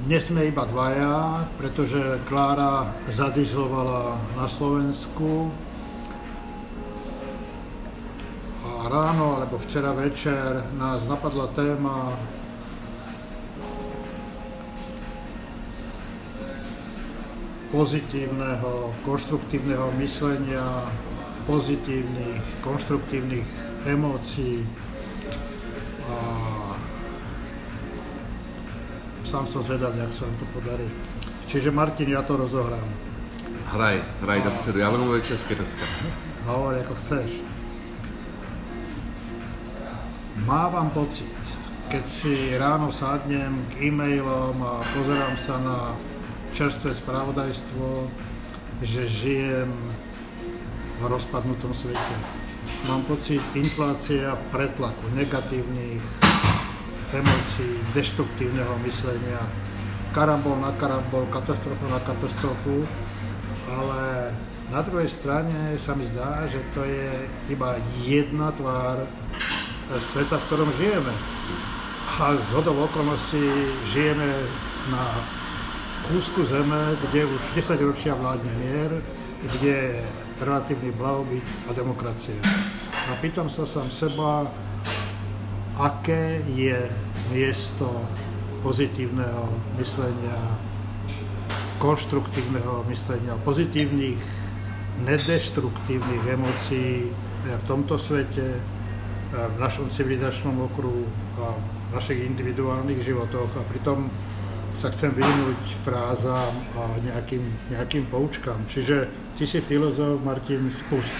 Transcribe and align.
Dnes 0.00 0.32
sme 0.32 0.48
iba 0.48 0.64
dvaja, 0.64 1.44
pretože 1.60 2.00
Klára 2.24 2.88
zadizlovala 3.12 4.16
na 4.32 4.48
Slovensku. 4.48 5.52
A 8.64 8.88
ráno 8.88 9.36
alebo 9.36 9.60
včera 9.60 9.92
večer 9.92 10.64
nás 10.80 11.04
napadla 11.04 11.52
téma 11.52 12.16
pozitívneho, 17.68 18.96
konštruktívneho 19.04 19.92
myslenia, 20.00 20.88
pozitívnych, 21.44 22.64
konštruktívnych 22.64 23.48
emócií. 23.84 24.64
A 26.08 26.39
sám 29.30 29.46
som 29.46 29.62
zvedavý, 29.62 30.02
jak 30.02 30.10
sa 30.10 30.26
vám 30.26 30.36
to 30.42 30.46
podarí. 30.50 30.86
Čiže 31.46 31.70
Martin, 31.70 32.10
ja 32.10 32.26
to 32.26 32.34
rozohrám. 32.34 32.88
Hraj, 33.70 34.02
hraj 34.26 34.42
dopředu, 34.42 34.78
já 34.78 34.90
budu 34.90 35.04
mluvit 35.04 35.24
česky 35.24 35.54
dneska. 35.54 35.84
Hovor, 36.46 36.74
ako 36.74 36.94
chceš. 36.94 37.30
Mávam 40.42 40.90
pocit, 40.90 41.30
keď 41.88 42.04
si 42.08 42.58
ráno 42.58 42.90
sadnem 42.90 43.66
k 43.70 43.86
e-mailom 43.86 44.56
a 44.62 44.82
pozerám 44.96 45.36
sa 45.36 45.60
na 45.62 45.78
čerstvé 46.50 46.94
spravodajstvo, 46.94 48.10
že 48.82 49.06
žijem 49.06 49.70
v 50.98 51.04
rozpadnutom 51.06 51.70
svete. 51.74 52.16
Mám 52.88 53.04
pocit 53.04 53.44
inflácia 53.54 54.34
pretlaku, 54.50 55.06
negatívnych 55.14 56.29
emócií, 57.10 57.74
deštruktívneho 57.94 58.78
myslenia, 58.86 59.42
karambol 60.14 60.58
na 60.58 60.74
karambol, 60.78 61.26
katastrofa 61.30 61.86
na 61.90 62.00
katastrofu, 62.02 62.86
ale 63.70 64.34
na 64.70 64.80
druhej 64.82 65.10
strane 65.10 65.74
sa 65.78 65.98
mi 65.98 66.06
zdá, 66.06 66.46
že 66.46 66.62
to 66.70 66.86
je 66.86 67.26
iba 67.50 67.74
jedna 68.06 68.54
tvár 68.54 69.06
sveta, 69.98 70.38
v 70.38 70.46
ktorom 70.46 70.70
žijeme. 70.78 71.10
A 72.20 72.36
z 72.36 72.50
hodov 72.54 72.78
okolností 72.90 73.42
žijeme 73.90 74.30
na 74.94 75.04
kúsku 76.06 76.46
zeme, 76.46 76.94
kde 77.08 77.26
už 77.26 77.42
10 77.58 77.82
ročia 77.82 78.14
vládne 78.14 78.52
mier, 78.62 78.90
kde 79.42 79.74
je 79.74 80.04
relatívny 80.42 80.94
blahobyt 80.94 81.46
a 81.66 81.74
demokracia. 81.74 82.38
A 83.10 83.16
pýtam 83.18 83.50
sa 83.50 83.66
sám 83.66 83.90
seba, 83.90 84.46
aké 85.80 86.44
je 86.52 86.76
miesto 87.32 87.88
pozitívneho 88.60 89.48
myslenia, 89.80 90.36
konštruktívneho 91.80 92.84
myslenia, 92.92 93.40
pozitívnych, 93.40 94.20
nedeštruktívnych 95.00 96.24
emócií 96.28 97.08
v 97.48 97.64
tomto 97.64 97.96
svete, 97.96 98.60
v 99.32 99.56
našom 99.56 99.88
civilizačnom 99.88 100.68
okruhu 100.68 101.08
a 101.40 101.56
v 101.56 101.90
našich 101.96 102.20
individuálnych 102.28 103.00
životoch. 103.00 103.48
A 103.56 103.62
pritom 103.72 104.12
sa 104.76 104.92
chcem 104.92 105.16
vyhnúť 105.16 105.60
frázám 105.80 106.52
a 106.76 107.00
nejakým, 107.00 107.40
nejakým 107.72 108.04
poučkám. 108.12 108.68
Čiže 108.68 109.08
ty 109.40 109.48
si 109.48 109.64
filozof, 109.64 110.20
Martin, 110.20 110.68
spust. 110.68 111.16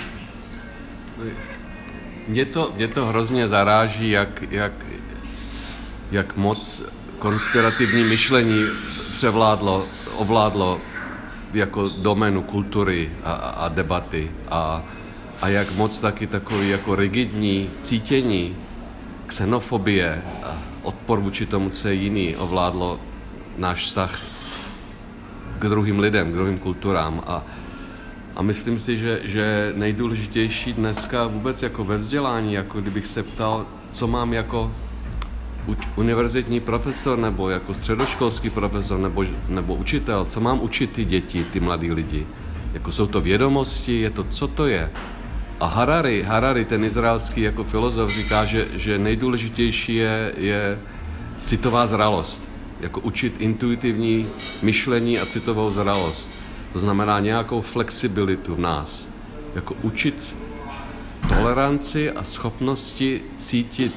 Mě 2.29 2.45
to, 2.45 2.73
mě 2.77 2.89
to 2.89 3.07
hrozně 3.07 3.49
zaráží, 3.49 4.11
jak, 4.11 4.43
jak, 4.51 4.73
jak 6.11 6.37
moc 6.37 6.83
konspirativní 7.19 8.05
myšlení 8.05 8.65
převládlo, 9.15 9.85
ovládlo 10.17 10.81
jako 11.55 11.89
doménu 11.89 12.43
kultury 12.43 13.11
a, 13.25 13.33
a 13.33 13.69
debaty 13.69 14.31
a, 14.49 14.83
a 15.43 15.49
jak 15.49 15.73
moc 15.77 16.01
taky 16.01 16.27
takový 16.27 16.69
jako 16.69 16.95
rigidní 16.95 17.71
cítění, 17.81 18.57
xenofobie 19.27 20.23
a 20.45 20.59
odpor 20.83 21.21
vůči 21.21 21.47
tomu, 21.47 21.71
co 21.71 21.89
je 21.89 21.95
jiný, 21.95 22.37
ovládlo 22.37 23.01
náš 23.57 23.85
vztah 23.85 24.21
k 25.59 25.65
druhým 25.69 25.99
lidem, 25.99 26.31
k 26.31 26.35
druhým 26.35 26.59
kulturám. 26.59 27.23
A, 27.27 27.43
a 28.41 28.43
myslím 28.43 28.79
si, 28.79 28.97
že, 28.97 29.21
že 29.25 29.73
nejdůležitější 29.77 30.73
dneska 30.73 31.27
vůbec 31.27 31.63
jako 31.63 31.85
ve 31.85 31.97
vzdělání, 31.97 32.55
jako 32.55 32.81
kdybych 32.81 33.07
se 33.07 33.23
ptal, 33.23 33.67
co 33.91 34.07
mám 34.07 34.33
jako 34.33 34.73
univerzitní 35.97 36.61
profesor 36.61 37.19
nebo 37.19 37.51
jako 37.51 37.75
středoškolský 37.75 38.51
profesor 38.51 38.99
nebo, 38.99 39.25
nebo 39.49 39.75
učitel, 39.75 40.25
co 40.25 40.41
mám 40.41 40.61
učit 40.63 40.93
ty 40.93 41.05
děti, 41.05 41.45
ty 41.45 41.61
mladí 41.61 41.93
lidi. 41.93 42.27
Jako 42.73 42.93
jsou 42.93 43.07
to 43.07 43.21
vědomosti, 43.21 44.01
je 44.01 44.11
to, 44.11 44.25
co 44.25 44.49
to 44.49 44.67
je. 44.67 44.91
A 45.61 45.67
Harari, 45.67 46.23
Harari 46.23 46.65
ten 46.65 46.85
izraelský 46.85 47.41
jako 47.41 47.65
filozof 47.65 48.11
říká, 48.13 48.45
že, 48.45 48.67
že 48.75 48.99
nejdůležitější 48.99 49.95
je, 49.95 50.33
je 50.37 50.79
citová 51.45 51.87
zralost. 51.87 52.49
Jako 52.81 53.01
učit 53.01 53.35
intuitivní 53.39 54.27
myšlení 54.63 55.19
a 55.19 55.27
citovou 55.27 55.71
zralost. 55.71 56.40
To 56.73 56.81
znamená 56.81 57.21
nějakou 57.21 57.61
flexibilitu 57.61 58.55
v 58.55 58.61
nás. 58.61 59.09
Jako 59.55 59.75
učit 59.83 60.37
toleranci 61.29 62.11
a 62.11 62.25
schopnosti 62.25 63.23
cítit 63.37 63.95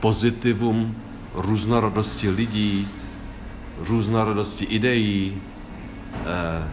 pozitivum 0.00 0.96
různorodosti 1.34 2.30
lidí, 2.30 2.88
různorodosti 3.78 4.64
ideí, 4.64 5.42
eh, 6.12 6.68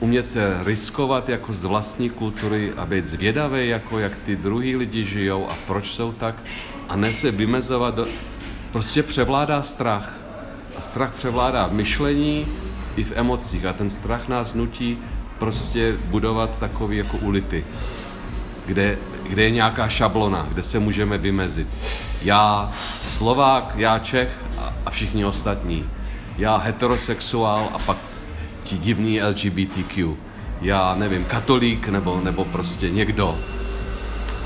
umět 0.00 0.26
se 0.26 0.60
riskovat 0.64 1.28
jako 1.28 1.52
z 1.52 1.64
vlastní 1.64 2.10
kultury 2.10 2.72
a 2.76 2.86
být 2.86 3.04
zvědavý, 3.04 3.68
jako 3.68 3.98
jak 3.98 4.12
ty 4.16 4.36
druhý 4.36 4.76
lidi 4.76 5.04
žijou 5.04 5.48
a 5.50 5.56
proč 5.66 5.90
jsou 5.90 6.12
tak 6.12 6.42
a 6.88 6.96
ne 6.96 7.12
se 7.12 7.30
vymezovat. 7.30 7.94
Do... 7.94 8.06
Prostě 8.72 9.02
převládá 9.02 9.62
strach. 9.62 10.25
A 10.78 10.80
strach 10.80 11.14
převládá 11.14 11.66
v 11.66 11.72
myšlení 11.72 12.46
i 12.96 13.04
v 13.04 13.12
emocích 13.14 13.64
a 13.64 13.72
ten 13.72 13.90
strach 13.90 14.28
nás 14.28 14.54
nutí 14.54 14.98
prostě 15.38 15.94
budovat 16.04 16.58
takový 16.58 16.96
jako 16.96 17.16
ulity, 17.16 17.64
kde, 18.66 18.98
kde 19.28 19.42
je 19.42 19.50
nějaká 19.50 19.88
šablona, 19.88 20.46
kde 20.52 20.62
se 20.62 20.78
můžeme 20.78 21.18
vymezit. 21.18 21.68
Já 22.22 22.70
Slovák, 23.02 23.72
já 23.76 23.98
Čech 23.98 24.28
a, 24.58 24.72
a 24.86 24.90
všichni 24.90 25.24
ostatní. 25.24 25.90
Já 26.38 26.56
heterosexuál 26.56 27.68
a 27.72 27.78
pak 27.78 27.96
ti 28.64 28.78
divný 28.78 29.22
LGBTQ. 29.22 30.16
Já 30.60 30.94
nevím, 30.94 31.24
katolík 31.24 31.88
nebo, 31.88 32.20
nebo 32.24 32.44
prostě 32.44 32.90
někdo. 32.90 33.34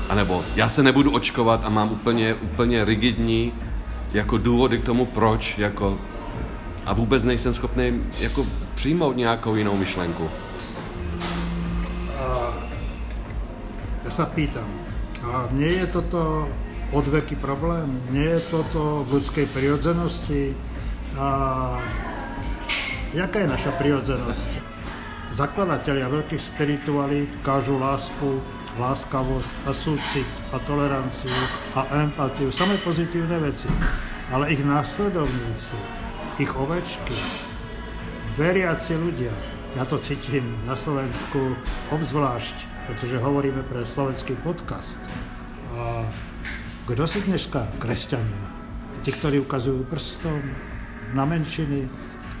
A 0.09 0.15
nebo 0.15 0.43
já 0.55 0.69
se 0.69 0.83
nebudu 0.83 1.11
očkovat 1.11 1.65
a 1.65 1.69
mám 1.69 1.91
úplně, 1.91 2.33
úplně 2.33 2.85
rigidní 2.85 3.53
jako 4.13 4.37
důvody 4.37 4.77
k 4.77 4.83
tomu, 4.83 5.05
proč, 5.05 5.57
jako 5.57 5.97
a 6.85 6.93
vůbec 6.93 7.23
nejsem 7.23 7.53
schopný 7.53 8.03
jako 8.19 8.45
přijmout 8.75 9.17
nějakou 9.17 9.55
jinou 9.55 9.77
myšlenku. 9.77 10.29
A 12.21 12.53
ja 14.05 14.11
sa 14.13 14.25
pýtam, 14.29 14.69
a 15.25 15.49
nie 15.53 15.81
je 15.81 15.85
toto 15.89 16.49
odveký 16.93 17.37
problém? 17.37 18.01
Nie 18.13 18.37
je 18.37 18.61
toto 18.61 19.05
v 19.09 19.17
ľudskej 19.17 19.45
prirodzenosti? 19.53 20.53
A 21.17 21.27
jaká 23.13 23.45
je 23.45 23.49
naša 23.49 23.71
prirodzenosť? 23.77 24.49
Zakladatelia 25.31 26.11
veľkých 26.11 26.41
spiritualít 26.43 27.31
kážu 27.41 27.79
lásku, 27.79 28.43
láskavosť 28.77 29.53
a 29.65 29.71
súcit 29.71 30.27
a 30.51 30.59
toleranciu 30.61 31.33
a 31.73 31.87
empatiu, 32.03 32.51
samé 32.51 32.77
pozitívne 32.83 33.39
veci. 33.39 33.71
Ale 34.31 34.51
ich 34.51 34.63
následovníci, 34.63 35.75
ich 36.39 36.51
ovečky, 36.55 37.15
veriaci 38.39 38.95
ľudia, 38.95 39.33
ja 39.75 39.83
to 39.87 39.99
cítim 39.99 40.43
na 40.67 40.75
Slovensku 40.75 41.55
obzvlášť, 41.91 42.87
pretože 42.91 43.19
hovoríme 43.19 43.63
pre 43.67 43.87
slovenský 43.87 44.35
podcast. 44.43 44.99
A 45.75 46.07
kdo 46.87 47.07
sú 47.07 47.23
dneska 47.23 47.67
kresťania? 47.79 48.43
Ti, 49.01 49.11
ktorí 49.15 49.39
ukazujú 49.43 49.87
prstom 49.87 50.39
na 51.15 51.23
menšiny, 51.23 51.87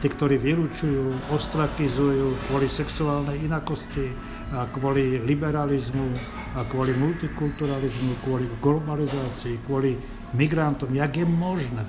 tí, 0.03 0.07
ktorí 0.11 0.35
vylúčujú, 0.39 1.31
ostrakizujú 1.31 2.35
kvôli 2.47 2.67
sexuálnej 2.67 3.47
inakosti, 3.47 4.11
a 4.51 4.67
kvôli 4.67 5.23
liberalizmu, 5.23 6.11
a 6.59 6.67
kvôli 6.67 6.91
multikulturalizmu, 6.99 8.19
kvôli 8.27 8.51
globalizácii, 8.59 9.63
kvôli 9.63 9.95
migrantom. 10.35 10.91
Jak 10.91 11.23
je 11.23 11.23
možné, 11.23 11.87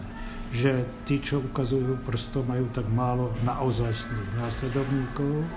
že 0.52 0.84
tí, 1.08 1.16
čo 1.16 1.40
ukazujú 1.40 2.04
prstom, 2.04 2.44
majú 2.44 2.69
tak 2.76 2.84
málo 2.93 3.32
naozajstných 3.40 4.37
následovníkov? 4.37 5.49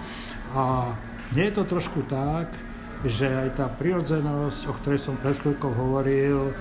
A 0.55 0.95
nie 1.35 1.51
je 1.51 1.55
to 1.59 1.63
trošku 1.67 2.07
tak, 2.07 2.55
že 3.03 3.27
aj 3.27 3.59
tá 3.59 3.67
prirodzenosť, 3.67 4.71
o 4.71 4.73
ktorej 4.79 4.99
som 5.03 5.19
pred 5.19 5.35
chvíľkou 5.35 5.67
hovoril, 5.67 6.55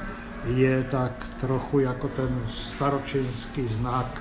je 0.51 0.85
tak 0.91 1.15
trochu 1.41 1.87
jako 1.87 2.09
ten 2.09 2.29
staročínský 2.51 3.69
znak 3.69 4.21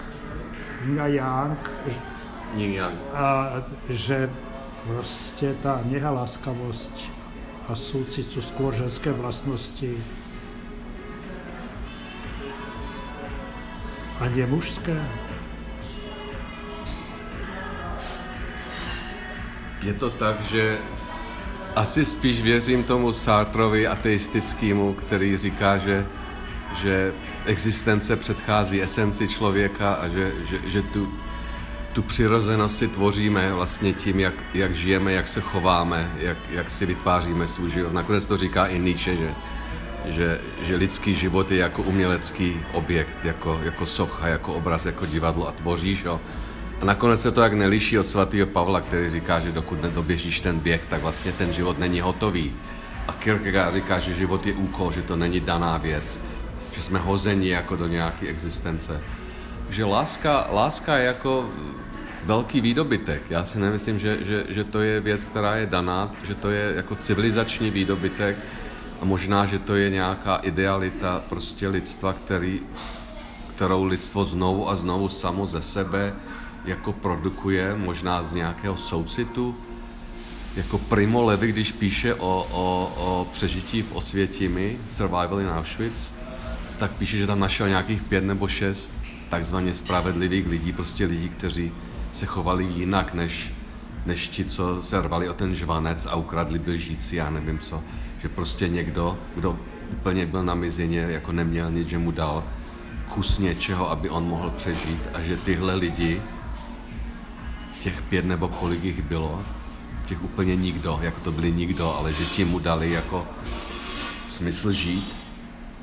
Yang, 0.87 1.57
Yin-yang. 2.55 2.95
a 3.13 3.53
že 3.89 4.29
prostě 4.87 5.55
ta 5.61 5.81
neha 5.83 6.11
láskavosť 6.11 6.91
a 7.67 7.75
sú 7.75 8.03
skôr 8.41 8.75
ženské 8.75 9.11
vlastnosti 9.11 9.95
a 14.23 14.27
nie 14.31 14.47
mužské. 14.47 14.95
Je 19.83 19.93
to 19.93 20.09
tak, 20.09 20.41
že 20.47 20.79
asi 21.75 22.05
spíš 22.05 22.41
věřím 22.41 22.83
tomu 22.83 23.13
Sartrovi 23.13 23.87
ateistickému, 23.87 24.93
který 24.93 25.37
říká, 25.37 25.77
že, 25.77 26.07
že 26.75 27.13
existence 27.45 28.15
předchází 28.15 28.81
esenci 28.81 29.27
člověka 29.27 29.93
a 29.93 30.07
že, 30.07 30.31
že, 30.45 30.57
že 30.65 30.81
tu, 30.81 31.13
tu 31.93 32.01
přirozenost 32.01 32.77
si 32.77 32.87
tvoříme 32.87 33.53
vlastně 33.53 33.93
tím, 33.93 34.19
jak, 34.19 34.33
jak 34.53 34.75
žijeme, 34.75 35.11
jak 35.11 35.27
se 35.27 35.41
chováme, 35.41 36.11
jak, 36.17 36.37
jak 36.49 36.69
si 36.69 36.85
vytváříme 36.85 37.47
svůj 37.47 37.69
život. 37.69 37.93
Nakonec 37.93 38.25
to 38.25 38.37
říká 38.37 38.65
i 38.65 38.79
Nietzsche, 38.79 39.15
že, 39.15 39.35
že, 40.05 40.41
že 40.61 40.75
lidský 40.75 41.15
život 41.15 41.51
je 41.51 41.57
jako 41.57 41.81
umělecký 41.81 42.61
objekt, 42.73 43.17
jako, 43.23 43.59
jako 43.63 43.85
socha, 43.85 44.27
jako 44.27 44.53
obraz, 44.53 44.85
jako 44.85 45.05
divadlo 45.05 45.47
a 45.47 45.51
tvoříš 45.51 46.05
ho. 46.05 46.21
A 46.81 46.85
nakonec 46.85 47.21
se 47.21 47.31
to 47.31 47.41
jak 47.41 47.53
neliší 47.53 47.99
od 47.99 48.07
svatého 48.07 48.47
Pavla, 48.47 48.81
který 48.81 49.09
říká, 49.09 49.39
že 49.39 49.51
dokud 49.51 49.81
nedoběžíš 49.81 50.39
ten 50.39 50.59
běh, 50.59 50.85
tak 50.85 51.01
vlastně 51.01 51.31
ten 51.31 51.53
život 51.53 51.79
není 51.79 52.01
hotový. 52.01 52.53
A 53.07 53.11
Kierkegaard 53.11 53.73
říká, 53.73 53.99
že 53.99 54.13
život 54.13 54.45
je 54.45 54.53
úkol, 54.53 54.91
že 54.91 55.01
to 55.01 55.15
není 55.15 55.39
daná 55.39 55.77
věc, 55.77 56.21
že 56.75 56.81
jsme 56.81 56.99
hozeni 56.99 57.49
jako 57.49 57.75
do 57.75 57.87
nějaké 57.87 58.27
existence. 58.27 59.01
Že 59.69 59.85
láska, 59.85 60.47
láska 60.51 60.97
je 60.97 61.05
jako 61.05 61.49
velký 62.23 62.61
výdobytek. 62.61 63.21
Já 63.29 63.43
si 63.43 63.59
nemyslím, 63.59 63.99
že, 63.99 64.17
že, 64.25 64.43
že 64.49 64.63
to 64.63 64.81
je 64.81 64.99
věc, 64.99 65.29
která 65.29 65.55
je 65.55 65.65
daná, 65.65 66.11
že 66.27 66.35
to 66.35 66.49
je 66.49 66.73
jako 66.75 66.95
civilizační 66.95 67.71
výdobytek 67.71 68.37
a 69.03 69.05
možná, 69.05 69.45
že 69.45 69.59
to 69.59 69.75
je 69.75 69.89
nějaká 69.89 70.35
idealita 70.35 71.23
prostě 71.29 71.67
lidstva, 71.67 72.13
který, 72.13 72.61
kterou 73.55 73.83
lidstvo 73.83 74.25
znovu 74.25 74.69
a 74.69 74.75
znovu 74.75 75.09
samo 75.09 75.47
ze 75.47 75.61
sebe 75.61 76.13
jako 76.65 76.93
produkuje, 76.93 77.75
možná 77.75 78.23
z 78.23 78.33
nějakého 78.33 78.77
soucitu. 78.77 79.55
Jako 80.55 80.77
Primo 80.77 81.23
Levi, 81.23 81.47
když 81.47 81.71
píše 81.71 82.15
o, 82.15 82.47
o, 82.51 82.93
o 82.97 83.27
přežití 83.33 83.81
v 83.81 83.91
Osvětimi, 83.91 84.77
Survival 84.87 85.39
in 85.39 85.49
Auschwitz, 85.49 86.11
tak 86.79 86.91
píše, 86.91 87.17
že 87.17 87.27
tam 87.27 87.39
našel 87.39 87.69
nějakých 87.69 88.01
pět 88.01 88.23
nebo 88.23 88.47
šest 88.47 88.93
takzvaně 89.29 89.73
spravedlivých 89.73 90.47
lidí, 90.47 90.73
prostě 90.73 91.05
lidí, 91.05 91.29
kteří 91.29 91.71
se 92.11 92.25
chovali 92.25 92.63
jinak 92.63 93.13
než, 93.13 93.53
než 94.05 94.27
ti, 94.27 94.45
co 94.45 94.81
se 94.81 95.01
rvali 95.01 95.29
o 95.29 95.33
ten 95.33 95.55
žvanec 95.55 96.05
a 96.05 96.15
ukradli 96.15 96.59
běžící, 96.59 97.15
já 97.15 97.29
nevím 97.29 97.59
co. 97.59 97.83
Že 98.23 98.29
prostě 98.29 98.67
někdo, 98.67 99.17
kdo 99.35 99.59
úplně 99.91 100.25
byl 100.25 100.43
na 100.43 100.55
mizině, 100.55 100.99
jako 100.99 101.31
neměl 101.31 101.71
nic, 101.71 101.87
že 101.87 101.97
mu 101.97 102.11
dal 102.11 102.43
kus 103.09 103.39
něčeho, 103.39 103.91
aby 103.91 104.09
on 104.09 104.23
mohl 104.23 104.49
přežít 104.49 105.07
a 105.13 105.21
že 105.21 105.37
tyhle 105.37 105.75
lidi, 105.75 106.21
těch 107.79 108.01
pět 108.01 108.25
nebo 108.25 108.47
kolik 108.47 108.83
jich 108.83 109.01
bylo, 109.01 109.43
těch 110.05 110.23
úplně 110.23 110.55
nikdo, 110.55 110.99
jako 111.01 111.19
to 111.19 111.31
byli 111.31 111.51
nikdo, 111.51 111.95
ale 111.95 112.13
že 112.13 112.25
ti 112.25 112.45
mu 112.45 112.59
dali 112.59 112.91
jako 112.91 113.27
smysl 114.27 114.71
žít 114.71 115.15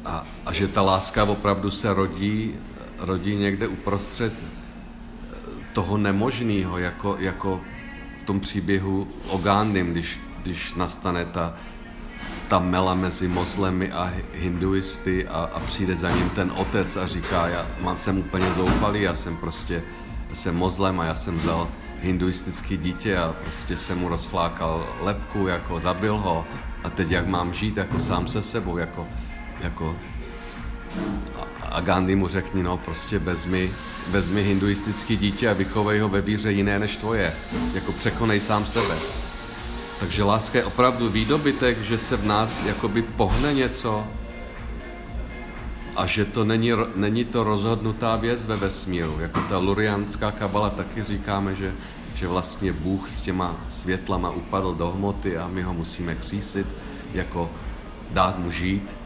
a, 0.04 0.24
a 0.46 0.52
že 0.52 0.68
ta 0.68 0.82
láska 0.82 1.24
opravdu 1.24 1.70
se 1.70 1.94
rodí, 1.94 2.54
rodí 2.98 3.36
někde 3.36 3.68
uprostřed 3.68 4.32
toho 5.72 5.98
nemožného, 5.98 6.78
jako, 6.78 7.16
jako 7.18 7.60
v 8.18 8.22
tom 8.22 8.40
příběhu 8.40 9.08
o 9.28 9.38
Gandhim, 9.38 9.92
když, 9.92 10.20
když 10.42 10.74
nastane 10.74 11.24
ta, 11.24 11.54
ta 12.50 12.58
mela 12.58 12.94
mezi 12.94 13.28
moslemy 13.28 13.92
a 13.92 14.12
hinduisty 14.34 15.28
a, 15.28 15.50
a 15.54 15.60
přijde 15.60 15.96
za 15.96 16.10
ním 16.10 16.30
ten 16.30 16.52
otec 16.56 16.96
a 16.96 17.06
říká, 17.06 17.48
já 17.48 17.66
mám, 17.80 17.98
jsem 17.98 18.18
úplně 18.18 18.52
zoufalý, 18.52 19.02
já 19.02 19.14
jsem 19.14 19.36
prostě, 19.36 19.82
jsem 20.32 20.56
mozlem 20.56 21.00
a 21.00 21.04
já 21.04 21.14
jsem 21.14 21.38
vzal 21.38 21.68
hinduistický 22.02 22.76
dítě 22.76 23.16
a 23.16 23.34
prostě 23.42 23.76
jsem 23.76 23.98
mu 23.98 24.08
rozflákal 24.08 24.86
lepku, 25.00 25.46
jako 25.46 25.80
zabil 25.80 26.18
ho 26.18 26.44
a 26.84 26.90
teď 26.90 27.10
jak 27.10 27.26
mám 27.26 27.52
žít 27.52 27.76
jako 27.76 28.00
sám 28.00 28.28
se 28.28 28.42
sebou, 28.42 28.78
jako, 28.78 29.08
jako 29.60 29.96
a 31.62 31.80
Gandhi 31.80 32.16
mu 32.16 32.28
řekni, 32.28 32.62
no 32.62 32.76
prostě 32.76 33.18
vezmi, 33.18 33.70
vezmi 34.08 34.42
hinduistický 34.42 35.16
dítě 35.16 35.50
a 35.50 35.52
vychovej 35.52 36.00
ho 36.00 36.08
ve 36.08 36.20
víře 36.20 36.52
jiné 36.52 36.78
než 36.78 36.96
tvoje. 36.96 37.32
Jako 37.74 37.92
překonej 37.92 38.40
sám 38.40 38.66
sebe. 38.66 38.94
Takže 40.00 40.24
láska 40.24 40.58
je 40.58 40.64
opravdu 40.64 41.08
výdobytek, 41.08 41.82
že 41.82 41.98
se 41.98 42.16
v 42.16 42.26
nás 42.26 42.62
jakoby 42.62 43.02
pohne 43.02 43.54
něco 43.54 44.06
a 45.96 46.06
že 46.06 46.24
to 46.24 46.44
není, 46.44 46.72
není 46.96 47.24
to 47.24 47.44
rozhodnutá 47.44 48.16
věc 48.16 48.46
ve 48.46 48.56
vesmíru. 48.56 49.20
Jako 49.20 49.40
ta 49.40 49.58
lurianská 49.58 50.32
kabala 50.32 50.70
taky 50.70 51.02
říkáme, 51.02 51.54
že, 51.54 51.72
že 52.14 52.28
vlastně 52.28 52.72
Bůh 52.72 53.10
s 53.10 53.20
těma 53.20 53.56
světlama 53.68 54.30
upadl 54.30 54.74
do 54.74 54.90
hmoty 54.90 55.38
a 55.38 55.48
my 55.48 55.62
ho 55.62 55.74
musíme 55.74 56.14
křísit, 56.14 56.66
jako 57.14 57.50
dát 58.10 58.38
mu 58.38 58.50
žít 58.50 58.96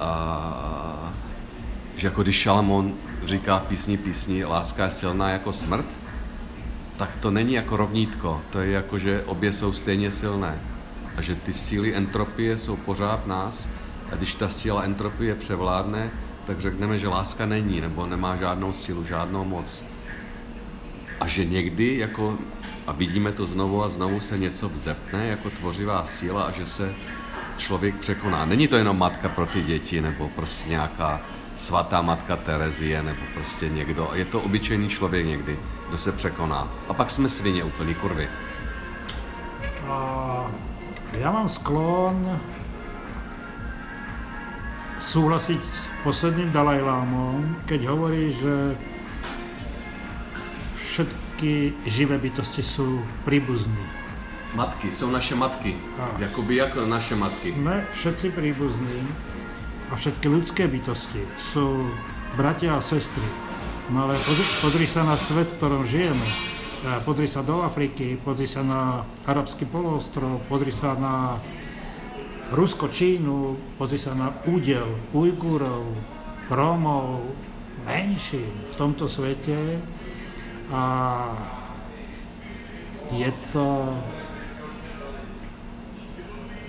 a 0.00 1.12
že 1.96 2.06
jako 2.06 2.22
když 2.22 2.36
Šalamón 2.36 2.94
říká 3.24 3.58
písni 3.58 3.96
písni 3.96 4.44
láska 4.44 4.84
je 4.84 4.90
silná 4.90 5.30
jako 5.30 5.52
smrt, 5.52 5.86
tak 7.00 7.16
to 7.16 7.30
není 7.30 7.52
jako 7.52 7.76
rovnítko, 7.76 8.42
to 8.50 8.60
je 8.60 8.70
jako, 8.70 8.98
že 8.98 9.24
obě 9.24 9.52
jsou 9.52 9.72
stejně 9.72 10.10
silné 10.10 10.60
a 11.16 11.22
že 11.22 11.34
ty 11.34 11.52
síly 11.52 11.96
entropie 11.96 12.56
jsou 12.56 12.76
pořád 12.76 13.24
v 13.24 13.26
nás 13.26 13.68
a 14.12 14.16
když 14.16 14.34
ta 14.34 14.48
síla 14.48 14.82
entropie 14.82 15.34
převládne, 15.34 16.10
tak 16.44 16.60
řekneme, 16.60 16.98
že 16.98 17.08
láska 17.08 17.46
není 17.46 17.80
nebo 17.80 18.06
nemá 18.06 18.36
žádnou 18.36 18.72
sílu, 18.72 19.04
žádnou 19.04 19.44
moc. 19.44 19.84
A 21.20 21.26
že 21.26 21.44
někdy 21.44 21.98
jako, 21.98 22.38
a 22.86 22.92
vidíme 22.92 23.32
to 23.32 23.46
znovu 23.46 23.84
a 23.84 23.88
znovu, 23.88 24.20
se 24.20 24.38
něco 24.38 24.68
vzepne 24.68 25.26
jako 25.26 25.50
tvořivá 25.50 26.04
síla 26.04 26.42
a 26.42 26.50
že 26.50 26.66
se 26.66 26.94
člověk 27.56 27.94
překoná. 27.94 28.44
Není 28.44 28.68
to 28.68 28.76
jenom 28.76 28.98
matka 28.98 29.28
pro 29.28 29.46
ty 29.46 29.62
děti 29.62 30.00
nebo 30.00 30.28
prostě 30.28 30.68
nějaká 30.68 31.20
svatá 31.60 32.00
matka 32.00 32.36
Terezie 32.36 33.02
nebo 33.02 33.20
prostě 33.34 33.68
někdo. 33.68 34.10
Je 34.14 34.24
to 34.24 34.40
obyčejný 34.40 34.88
člověk 34.88 35.26
někdy, 35.26 35.58
kdo 35.88 35.98
se 35.98 36.12
překoná. 36.12 36.68
A 36.88 36.94
pak 36.94 37.10
jsme 37.10 37.28
svině 37.28 37.64
úplný 37.64 37.94
kurvy. 37.94 38.28
A 39.86 40.50
já 41.12 41.30
mám 41.30 41.48
sklon 41.48 42.40
súhlasiť 45.00 45.60
s 45.64 45.88
posledným 46.04 46.52
Dalajlámom, 46.52 47.56
keď 47.66 47.80
hovorí, 47.88 48.32
že 48.32 48.76
všetky 50.76 51.72
živé 51.88 52.20
bytosti 52.20 52.62
sú 52.62 53.00
príbuzní. 53.24 53.80
Matky, 54.54 54.92
jsou 54.92 55.10
naše 55.10 55.34
matky. 55.34 55.76
A 55.98 56.10
Jakoby 56.18 56.56
jako 56.56 56.86
naše 56.86 57.16
matky. 57.16 57.52
Jsme 57.52 57.86
všetci 57.92 58.30
príbuzní 58.30 59.08
a 59.90 59.98
všetky 59.98 60.26
ľudské 60.30 60.70
bytosti 60.70 61.18
sú 61.34 61.90
bratia 62.38 62.78
a 62.78 62.82
sestry. 62.82 63.26
No 63.90 64.06
ale 64.06 64.14
pozri, 64.22 64.46
pozri 64.62 64.86
sa 64.86 65.02
na 65.02 65.18
svet, 65.18 65.50
v 65.50 65.56
ktorom 65.58 65.82
žijeme. 65.82 66.26
Pozri 67.02 67.26
sa 67.28 67.44
do 67.44 67.60
Afriky, 67.60 68.16
pozri 68.16 68.48
sa 68.48 68.64
na 68.64 69.04
arabský 69.26 69.68
poloostrov, 69.68 70.40
pozri 70.48 70.72
sa 70.72 70.96
na 70.96 71.36
Rusko, 72.54 72.88
Čínu, 72.88 73.58
pozri 73.76 73.98
sa 74.00 74.16
na 74.16 74.32
údel 74.48 74.88
Ujgurov, 75.12 75.86
Rómov, 76.48 77.20
menšín 77.84 78.48
v 78.70 78.74
tomto 78.74 79.06
svete 79.10 79.78
a 80.70 80.82
je 83.10 83.30
to 83.50 83.90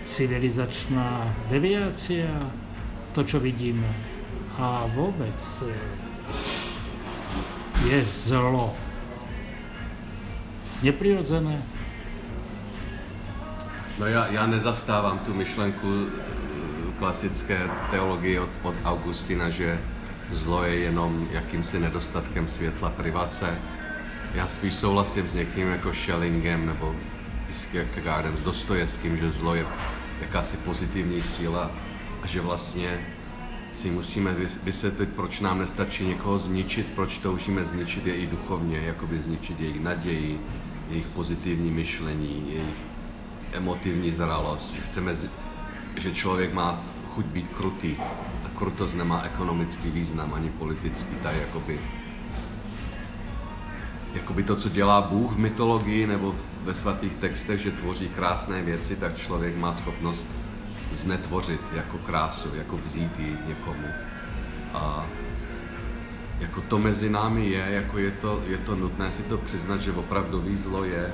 civilizačná 0.03 1.29
deviácia, 1.47 2.29
to, 3.11 3.23
čo 3.23 3.39
vidíme. 3.39 3.87
A 4.59 4.87
vôbec 4.95 5.39
eh, 5.63 5.71
je 7.87 7.99
zlo 8.03 8.75
neprirodzené. 10.83 11.63
No 13.99 14.07
já, 14.07 14.27
já 14.27 14.47
nezastávám 14.47 15.19
tu 15.19 15.33
myšlenku 15.33 16.07
eh, 16.07 16.11
klasické 16.99 17.69
teologie 17.91 18.39
od, 18.39 18.49
od 18.63 18.75
Augustina, 18.85 19.49
že 19.49 19.79
zlo 20.31 20.63
je 20.63 20.75
jenom 20.75 21.27
jakýmsi 21.31 21.79
nedostatkem 21.79 22.47
světla 22.47 22.89
privace. 22.89 23.57
Já 24.33 24.47
spíš 24.47 24.73
souhlasím 24.73 25.29
s 25.29 25.33
někým 25.33 25.67
jako 25.67 25.93
Schellingem 25.93 26.65
nebo 26.65 26.95
s 27.51 27.65
Kierkegaardem, 27.65 28.37
s 28.37 28.43
Dostojevským, 28.43 29.17
že 29.17 29.31
zlo 29.31 29.55
je 29.55 29.65
jakási 30.21 30.57
pozitivní 30.57 31.21
síla 31.21 31.71
a 32.21 32.27
že 32.27 32.41
vlastně 32.41 33.07
si 33.73 33.91
musíme 33.91 34.35
vysvětlit, 34.63 35.09
proč 35.15 35.39
nám 35.39 35.59
nestačí 35.59 36.07
někoho 36.07 36.39
zničit, 36.39 36.87
proč 36.95 37.17
toužíme 37.17 37.65
zničit 37.65 38.07
je 38.07 38.15
i 38.15 38.27
duchovně, 38.27 38.77
jakoby 38.77 39.21
zničit 39.21 39.59
jejich 39.59 39.79
naději, 39.79 40.39
jejich 40.89 41.07
pozitivní 41.07 41.71
myšlení, 41.71 42.45
jejich 42.47 42.77
emotivní 43.53 44.11
zralost, 44.11 44.73
že 44.73 44.81
chceme, 44.81 45.15
že 45.97 46.11
člověk 46.11 46.53
má 46.53 46.83
chuť 47.09 47.25
být 47.25 47.47
krutý 47.47 47.95
a 48.45 48.49
krutost 48.55 48.95
nemá 48.95 49.21
ekonomický 49.21 49.89
význam 49.89 50.33
ani 50.33 50.49
politický, 50.49 51.15
tak 51.23 51.35
jakoby 51.35 51.79
jakoby 54.13 54.43
to, 54.43 54.55
co 54.55 54.69
dělá 54.69 55.01
Bůh 55.01 55.31
v 55.31 55.37
mytologii 55.37 56.07
nebo 56.07 56.35
ve 56.63 56.73
svatých 56.73 57.13
textech, 57.13 57.59
že 57.59 57.71
tvoří 57.71 58.09
krásné 58.09 58.61
věci, 58.61 58.95
tak 58.95 59.17
člověk 59.17 59.57
má 59.57 59.73
schopnost 59.73 60.27
znetvořit 60.91 61.61
jako 61.73 61.97
krásu, 61.97 62.49
jako 62.55 62.77
vzít 62.77 63.19
ji 63.19 63.37
někomu. 63.47 63.87
A 64.73 65.05
jako 66.39 66.61
to 66.61 66.79
mezi 66.79 67.09
námi 67.09 67.49
je, 67.49 67.65
jako 67.69 67.97
je 67.97 68.11
to, 68.11 68.43
je 68.47 68.57
to 68.57 68.75
nutné 68.75 69.11
si 69.11 69.23
to 69.23 69.37
přiznat, 69.37 69.81
že 69.81 69.91
opravdový 69.91 70.55
zlo 70.55 70.83
je 70.83 71.13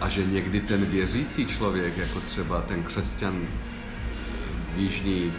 a 0.00 0.08
že 0.08 0.26
někdy 0.26 0.60
ten 0.60 0.84
věřící 0.84 1.46
člověk, 1.46 1.98
jako 1.98 2.20
třeba 2.20 2.60
ten 2.60 2.82
křesťan 2.82 3.46
v, 4.74 4.78
jižní, 4.78 5.32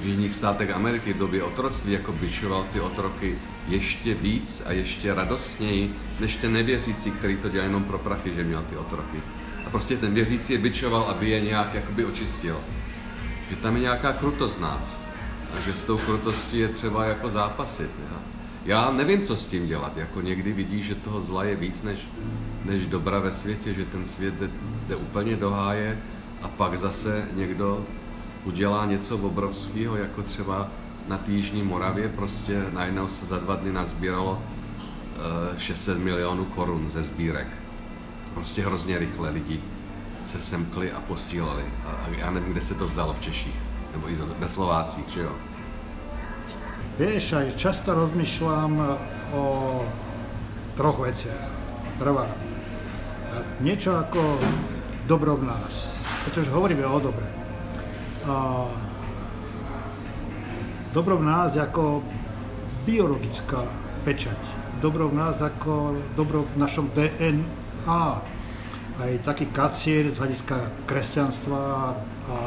v 0.00 0.04
jižních 0.04 0.34
státech 0.34 0.70
Ameriky 0.70 1.12
v 1.12 1.18
době 1.18 1.42
otroctví, 1.42 1.92
jako 1.92 2.12
bičoval 2.12 2.66
ty 2.72 2.80
otroky 2.80 3.38
ještě 3.68 4.14
víc 4.14 4.62
a 4.66 4.72
ještě 4.72 5.14
radostněji, 5.14 5.94
než 6.20 6.36
ten 6.36 6.52
nevěřící, 6.52 7.10
který 7.10 7.36
to 7.36 7.48
dělal 7.48 7.66
jenom 7.66 7.84
pro 7.84 7.98
prachy, 7.98 8.32
že 8.34 8.44
měl 8.44 8.62
ty 8.62 8.76
otroky. 8.76 9.22
Prostě 9.72 9.96
ten 9.96 10.14
věřící 10.14 10.52
je 10.52 10.58
bičoval, 10.58 11.02
aby 11.02 11.30
je 11.30 11.40
nějak 11.40 11.74
jakoby 11.74 12.04
očistil. 12.04 12.60
Že 13.50 13.56
tam 13.56 13.74
je 13.76 13.82
nějaká 13.82 14.12
krutost 14.12 14.60
nás. 14.60 15.00
A 15.54 15.60
že 15.60 15.72
s 15.72 15.84
tou 15.84 15.98
krutostí 15.98 16.58
je 16.58 16.68
třeba 16.68 17.04
jako 17.04 17.30
zápasit. 17.30 17.90
Ja? 18.10 18.18
Já 18.64 18.92
nevím, 18.92 19.22
co 19.22 19.36
s 19.36 19.46
tím 19.46 19.66
dělat. 19.66 19.96
Jako 19.96 20.20
někdy 20.20 20.52
vidí, 20.52 20.82
že 20.82 20.94
toho 20.94 21.20
zla 21.20 21.44
je 21.44 21.56
víc 21.56 21.82
než, 21.82 21.98
než 22.64 22.86
dobra 22.86 23.18
ve 23.18 23.32
světě, 23.32 23.74
že 23.74 23.84
ten 23.84 24.06
svět 24.06 24.34
jde, 24.34 24.50
jde 24.88 24.96
úplně 24.96 25.36
do 25.36 25.50
háje 25.50 25.98
a 26.42 26.48
pak 26.48 26.78
zase 26.78 27.24
někdo 27.34 27.86
udělá 28.44 28.86
něco 28.86 29.18
obrovského, 29.18 29.96
jako 29.96 30.22
třeba 30.22 30.68
na 31.08 31.18
té 31.18 31.32
Jižní 31.32 31.62
Moravě 31.62 32.08
prostě 32.08 32.64
najednou 32.72 33.08
se 33.08 33.26
za 33.26 33.38
dva 33.38 33.56
dny 33.56 33.72
nazbíralo 33.72 34.42
600 35.56 35.96
eh, 35.96 36.00
milionů 36.00 36.44
korun 36.44 36.90
ze 36.90 37.02
sbírek. 37.02 37.61
Prostě 38.34 38.62
hrozně 38.62 38.98
rychle 38.98 39.30
lidi 39.30 39.60
se 40.24 40.40
semkli 40.40 40.92
a 40.92 41.00
posílali. 41.00 41.62
A 41.86 42.08
já 42.18 42.30
nevím, 42.30 42.52
kde 42.52 42.60
se 42.62 42.74
to 42.74 42.86
vzalo 42.86 43.12
v 43.12 43.20
Češích, 43.20 43.60
nebo 43.92 44.08
i 44.08 44.14
ve 44.38 44.48
Slovácích, 44.48 45.08
že 45.08 45.20
jo. 45.20 45.32
Vieš, 46.92 47.32
aj 47.32 47.56
často 47.56 47.96
rozmýšľam 47.96 48.72
o 49.32 49.44
troch 50.76 51.00
veciach. 51.00 51.48
Prvá, 51.96 52.28
niečo 53.64 53.96
ako 53.96 54.20
dobro 55.08 55.40
v 55.40 55.48
nás, 55.48 55.96
pretože 56.28 56.52
hovoríme 56.52 56.84
o 56.84 57.00
dobre. 57.00 57.24
A 58.28 58.68
dobro 60.92 61.16
v 61.16 61.24
nás 61.24 61.56
ako 61.56 62.04
biologická 62.84 63.64
pečať. 64.04 64.38
Dobro 64.84 65.08
v 65.08 65.16
nás 65.16 65.40
ako 65.40 65.96
dobro 66.12 66.44
v 66.44 66.60
našom 66.60 66.92
DNA. 66.92 67.61
Aj 67.86 69.12
taký 69.26 69.50
kacier 69.50 70.06
z 70.06 70.18
hľadiska 70.20 70.86
kresťanstva 70.86 71.62
a 72.30 72.38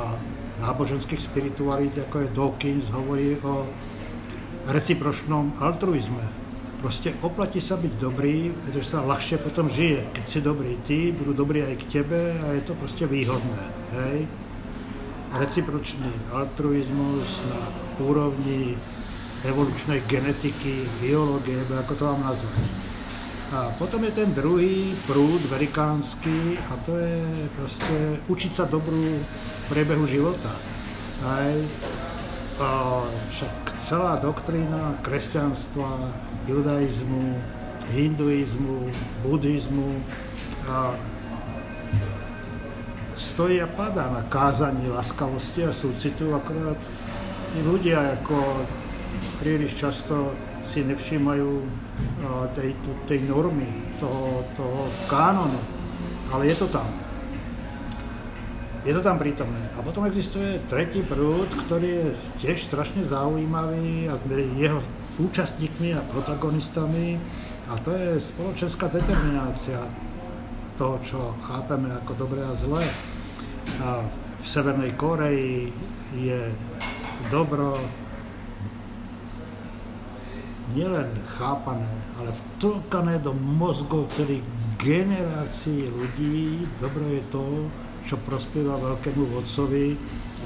náboženských 0.64 1.20
spiritualít, 1.20 1.98
ako 2.00 2.16
je 2.24 2.30
Dawkins, 2.32 2.86
hovorí 2.96 3.36
o 3.44 3.68
recipročnom 4.72 5.60
altruizme. 5.60 6.24
Proste 6.80 7.18
oplatí 7.26 7.60
sa 7.60 7.76
byť 7.76 7.94
dobrý, 7.98 8.54
pretože 8.54 8.94
sa 8.94 9.02
ľahšie 9.02 9.42
potom 9.42 9.66
žije. 9.66 10.06
Keď 10.14 10.26
si 10.30 10.40
dobrý 10.40 10.78
ty, 10.86 11.10
budú 11.12 11.34
dobrí 11.34 11.66
aj 11.66 11.76
k 11.82 12.02
tebe 12.02 12.38
a 12.40 12.54
je 12.54 12.62
to 12.62 12.78
proste 12.78 13.10
výhodné. 13.10 13.64
Hej? 13.92 14.30
Recipročný 15.34 16.14
altruizmus 16.32 17.42
na 17.50 17.60
úrovni 18.00 18.78
evolučnej 19.44 20.06
genetiky, 20.08 20.88
biológie, 21.02 21.58
ako 21.74 21.94
to 21.98 22.04
mám 22.06 22.22
nazvať. 22.32 22.58
A 23.54 23.70
potom 23.78 24.02
je 24.02 24.12
ten 24.12 24.34
druhý 24.34 24.98
prúd 25.06 25.38
velikánsky 25.54 26.58
a 26.66 26.74
to 26.82 26.98
je 26.98 27.22
proste 27.54 27.98
učiť 28.26 28.52
sa 28.58 28.66
dobrú 28.66 29.22
priebehu 29.70 30.10
života. 30.10 30.50
Aj, 31.22 31.54
a 32.58 32.70
však 33.30 33.56
celá 33.86 34.18
doktrína 34.18 34.98
kresťanstva, 35.06 36.10
judaizmu, 36.50 37.38
hinduizmu, 37.94 38.90
buddhizmu 39.22 40.02
a 40.66 40.98
stojí 43.16 43.62
a 43.62 43.70
padá 43.70 44.10
na 44.10 44.26
kázaní 44.26 44.90
laskavosti 44.90 45.64
a 45.64 45.72
súcitu, 45.72 46.34
akorát 46.34 46.82
ľudia 47.64 48.20
ako 48.20 48.66
príliš 49.40 49.78
často 49.78 50.34
si 50.66 50.82
nevšímajú 50.84 51.50
tej, 52.58 52.74
tej 53.06 53.20
normy, 53.30 53.70
toho, 54.02 54.44
toho 54.58 54.82
kánonu, 55.08 55.62
ale 56.34 56.50
je 56.50 56.56
to 56.58 56.68
tam. 56.68 56.90
Je 58.86 58.94
to 58.94 59.02
tam 59.02 59.18
prítomné. 59.18 59.66
A 59.74 59.82
potom 59.82 60.06
existuje 60.06 60.62
tretí 60.70 61.02
prúd, 61.02 61.50
ktorý 61.66 61.90
je 61.90 62.08
tiež 62.46 62.70
strašne 62.70 63.02
zaujímavý 63.02 64.10
a 64.10 64.18
sme 64.22 64.46
jeho 64.62 64.78
účastníkmi 65.18 65.96
a 65.98 66.06
protagonistami 66.12 67.18
a 67.66 67.74
to 67.82 67.90
je 67.98 68.22
spoločenská 68.22 68.92
determinácia 68.94 69.82
toho, 70.78 71.02
čo 71.02 71.20
chápeme 71.50 71.90
ako 72.04 72.14
dobré 72.14 72.46
a 72.46 72.54
zlé. 72.54 72.86
A 73.82 74.06
v 74.38 74.46
Severnej 74.46 74.94
Koreji 74.94 75.74
je 76.14 76.54
dobro 77.34 77.74
nielen 80.76 81.08
chápané, 81.40 81.88
ale 82.20 82.36
vtlkané 82.36 83.24
do 83.24 83.32
mozgov 83.32 84.12
celých 84.12 84.44
generácií 84.76 85.88
ľudí. 85.88 86.68
Dobro 86.84 87.08
je 87.08 87.24
to, 87.32 87.72
čo 88.04 88.20
prospieva 88.28 88.76
veľkému 88.78 89.34
vodcovi, 89.34 89.96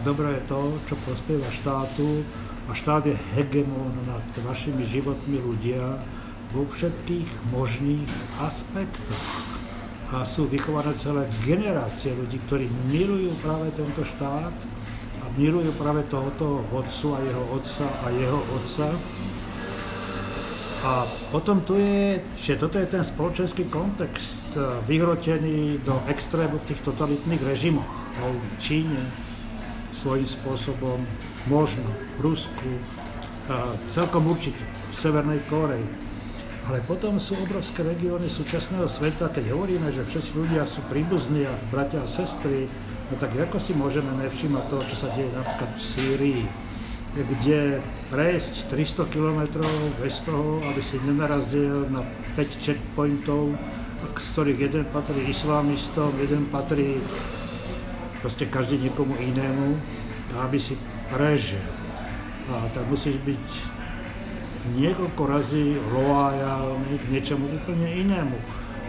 dobro 0.05 0.29
je 0.31 0.41
to, 0.45 0.61
čo 0.87 0.95
prospieva 1.03 1.49
štátu 1.49 2.23
a 2.69 2.77
štát 2.77 3.09
je 3.09 3.17
hegemon 3.35 3.91
nad 4.05 4.23
vašimi 4.45 4.85
životmi 4.85 5.41
ľudia 5.41 5.97
vo 6.53 6.69
všetkých 6.69 7.29
možných 7.49 8.09
aspektoch. 8.39 9.25
A 10.09 10.25
sú 10.25 10.49
vychované 10.49 10.93
celé 10.97 11.29
generácie 11.45 12.13
ľudí, 12.13 12.41
ktorí 12.49 12.65
milujú 12.89 13.29
práve 13.45 13.69
tento 13.77 14.01
štát 14.01 14.53
a 15.21 15.25
milujú 15.37 15.69
práve 15.77 16.01
tohoto 16.09 16.65
vodcu 16.73 17.13
a 17.13 17.19
jeho 17.21 17.43
otca 17.53 17.85
a 17.85 18.07
jeho 18.13 18.41
otca. 18.57 18.87
A 20.79 21.03
potom 21.35 21.59
tu 21.67 21.75
je, 21.75 22.23
že 22.39 22.55
toto 22.55 22.79
je 22.79 22.87
ten 22.87 23.03
spoločenský 23.03 23.67
kontext 23.67 24.55
eh, 24.55 24.79
vyhrotený 24.87 25.83
do 25.83 25.99
extrému 26.07 26.55
v 26.59 26.67
tých 26.71 26.81
totalitných 26.87 27.43
režimoch. 27.43 27.89
V 28.19 28.55
Číne 28.59 28.99
svojím 29.95 30.27
spôsobom, 30.27 30.99
možno 31.47 31.87
v 32.19 32.31
Rusku, 32.31 32.69
celkom 33.89 34.27
určite 34.29 34.61
v 34.61 34.95
Severnej 34.95 35.41
Koreji. 35.49 35.87
Ale 36.69 36.85
potom 36.85 37.17
sú 37.17 37.33
obrovské 37.41 37.81
regióny 37.81 38.29
súčasného 38.29 38.85
sveta, 38.85 39.33
keď 39.33 39.55
hovoríme, 39.57 39.89
že 39.89 40.05
všetci 40.05 40.37
ľudia 40.37 40.69
sú 40.69 40.85
príbuzní 40.85 41.49
a 41.49 41.53
bratia 41.73 42.05
a 42.05 42.07
sestry, 42.07 42.69
No 43.09 43.17
tak 43.17 43.33
ako 43.33 43.57
si 43.57 43.73
môžeme 43.73 44.13
nevšímať 44.21 44.69
toho, 44.69 44.83
čo 44.85 44.95
sa 45.05 45.09
deje 45.17 45.33
napríklad 45.33 45.69
v 45.73 45.81
Sýrii, 45.81 46.43
kde 47.17 47.81
prejsť 48.13 48.69
300 48.69 49.13
km 49.13 49.41
bez 50.01 50.21
toho, 50.25 50.61
aby 50.69 50.81
si 50.81 51.01
nenarazil 51.01 51.89
na 51.89 52.05
5 52.37 52.65
checkpointov, 52.65 53.57
z 53.99 54.27
ktorých 54.33 54.59
jeden 54.69 54.85
patrí 54.93 55.21
islamistom, 55.27 56.13
jeden 56.21 56.45
patrí 56.47 57.01
proste 58.21 58.45
každý 58.45 58.77
niekomu 58.77 59.15
inému, 59.15 59.79
a 60.35 60.45
aby 60.45 60.59
si 60.61 60.77
prežil. 61.09 61.63
A 62.49 62.69
tak 62.73 62.85
musíš 62.89 63.17
byť 63.25 63.45
niekoľko 64.77 65.21
razy 65.25 65.77
loajálny 65.93 66.93
k 66.97 67.05
niečomu 67.09 67.45
úplne 67.49 67.87
inému. 68.05 68.37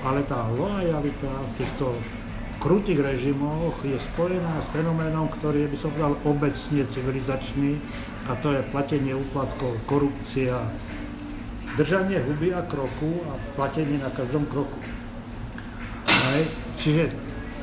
Ale 0.00 0.24
tá 0.24 0.48
loajalita 0.48 1.28
v 1.28 1.52
týchto 1.60 1.92
krutých 2.60 3.00
režimoch 3.00 3.80
je 3.80 3.96
spojená 3.96 4.60
s 4.60 4.68
fenoménom, 4.68 5.32
ktorý 5.32 5.64
by 5.72 5.76
som 5.80 5.90
povedal 5.96 6.14
obecne 6.28 6.84
civilizačný, 6.84 7.80
a 8.28 8.36
to 8.36 8.52
je 8.52 8.60
platenie 8.68 9.16
úplatkov, 9.16 9.80
korupcia, 9.88 10.60
držanie 11.74 12.20
huby 12.20 12.52
a 12.52 12.60
kroku 12.68 13.24
a 13.26 13.34
platenie 13.56 13.96
na 13.96 14.12
každom 14.12 14.44
kroku. 14.44 14.76
Hej. 16.04 16.44
Čiže 16.76 17.04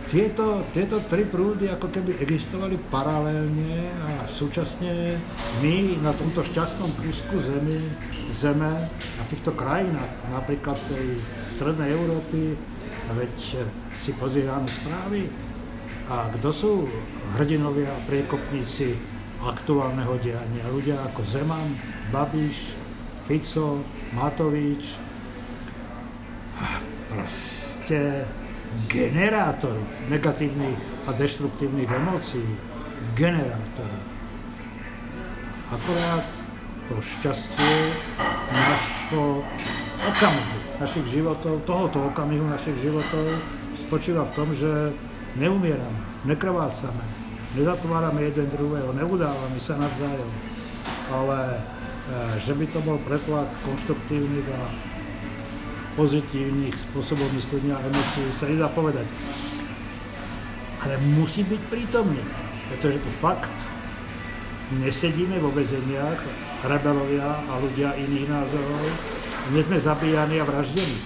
tieto, 0.07 0.63
tieto 0.71 1.03
tri 1.05 1.27
prúdy 1.27 1.67
ako 1.67 1.91
keby 1.91 2.17
existovali 2.23 2.79
paralelne 2.89 3.91
a 4.01 4.25
súčasne 4.25 5.19
my 5.59 5.99
na 5.99 6.15
tomto 6.15 6.41
šťastnom 6.41 6.95
kúsku 6.95 7.37
zemi, 7.43 7.79
zeme 8.33 8.87
a 8.95 9.21
v 9.27 9.29
týchto 9.29 9.51
krajinách, 9.51 10.09
napríklad 10.31 10.79
tej 10.89 11.19
strednej 11.51 11.91
Európy, 11.91 12.55
veď 13.15 13.63
si 13.95 14.11
pozerám 14.17 14.67
správy, 14.67 15.29
a 16.07 16.31
kto 16.39 16.49
sú 16.55 16.73
hrdinovia 17.35 17.91
a 17.91 18.03
priekopníci 18.07 18.95
aktuálneho 19.43 20.15
diania? 20.23 20.63
Ľudia 20.71 20.95
ako 21.11 21.19
Zeman, 21.27 21.75
Babiš, 22.15 22.79
Fico, 23.27 23.83
Matovič, 24.15 24.95
proste 27.11 28.23
generátor 28.87 29.75
negatívnych 30.07 30.79
a 31.07 31.11
deštruktívnych 31.11 31.91
emócií, 31.91 32.55
generátor. 33.19 33.91
Akorát 35.67 36.27
to 36.87 36.95
šťastie 37.03 37.91
našho 39.07 39.39
okamihu, 40.03 40.55
našich 40.83 41.07
životov, 41.07 41.63
tohoto 41.63 42.11
okamihu 42.11 42.43
našich 42.43 42.75
životov 42.83 43.39
spočíva 43.87 44.27
v 44.27 44.35
tom, 44.35 44.51
že 44.51 44.91
neumierame, 45.39 45.95
nekrvácame, 46.27 47.07
nezatvárame 47.55 48.27
jeden 48.27 48.51
druhého, 48.51 48.91
neudávame 48.91 49.55
sa 49.63 49.79
navzájom, 49.79 50.31
ale 51.07 51.39
e, 51.55 51.59
že 52.43 52.51
by 52.51 52.67
to 52.67 52.83
bol 52.83 52.99
pretlak 53.07 53.47
konštruktívnych 53.63 54.47
a 54.51 54.61
pozitívnych 55.95 56.75
spôsobov 56.75 57.31
myslenia 57.31 57.79
a 57.79 57.85
emócií 57.87 58.27
sa 58.35 58.51
nedá 58.51 58.67
povedať. 58.67 59.07
Ale 60.83 60.99
musí 61.15 61.47
byť 61.47 61.61
prítomný, 61.71 62.21
pretože 62.75 62.99
to 62.99 63.11
fakt. 63.23 63.76
Nesedíme 64.67 65.39
vo 65.39 65.47
vezeniach, 65.55 66.19
rebelovia 66.67 67.39
a 67.39 67.53
ľudia 67.63 67.95
iných 67.95 68.27
názorov, 68.27 68.83
nie 69.55 69.63
sme 69.63 69.79
zabíjani 69.79 70.43
a 70.43 70.45
vraždení. 70.47 70.99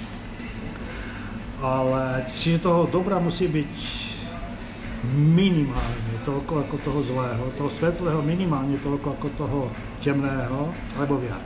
Ale 1.62 2.26
čiže 2.34 2.66
toho 2.66 2.90
dobra 2.90 3.22
musí 3.22 3.46
byť 3.46 3.76
minimálne 5.14 6.16
toľko 6.26 6.66
ako 6.66 6.76
toho 6.82 7.02
zlého, 7.06 7.44
toho 7.54 7.70
svetlého 7.70 8.22
minimálne 8.26 8.82
toľko 8.82 9.08
ako 9.18 9.28
toho 9.38 9.60
temného, 10.02 10.74
alebo 10.98 11.22
viac. 11.22 11.46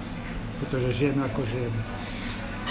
Pretože 0.64 0.96
žijeme 0.96 1.20
ako 1.28 1.44
žijeme 1.44 1.84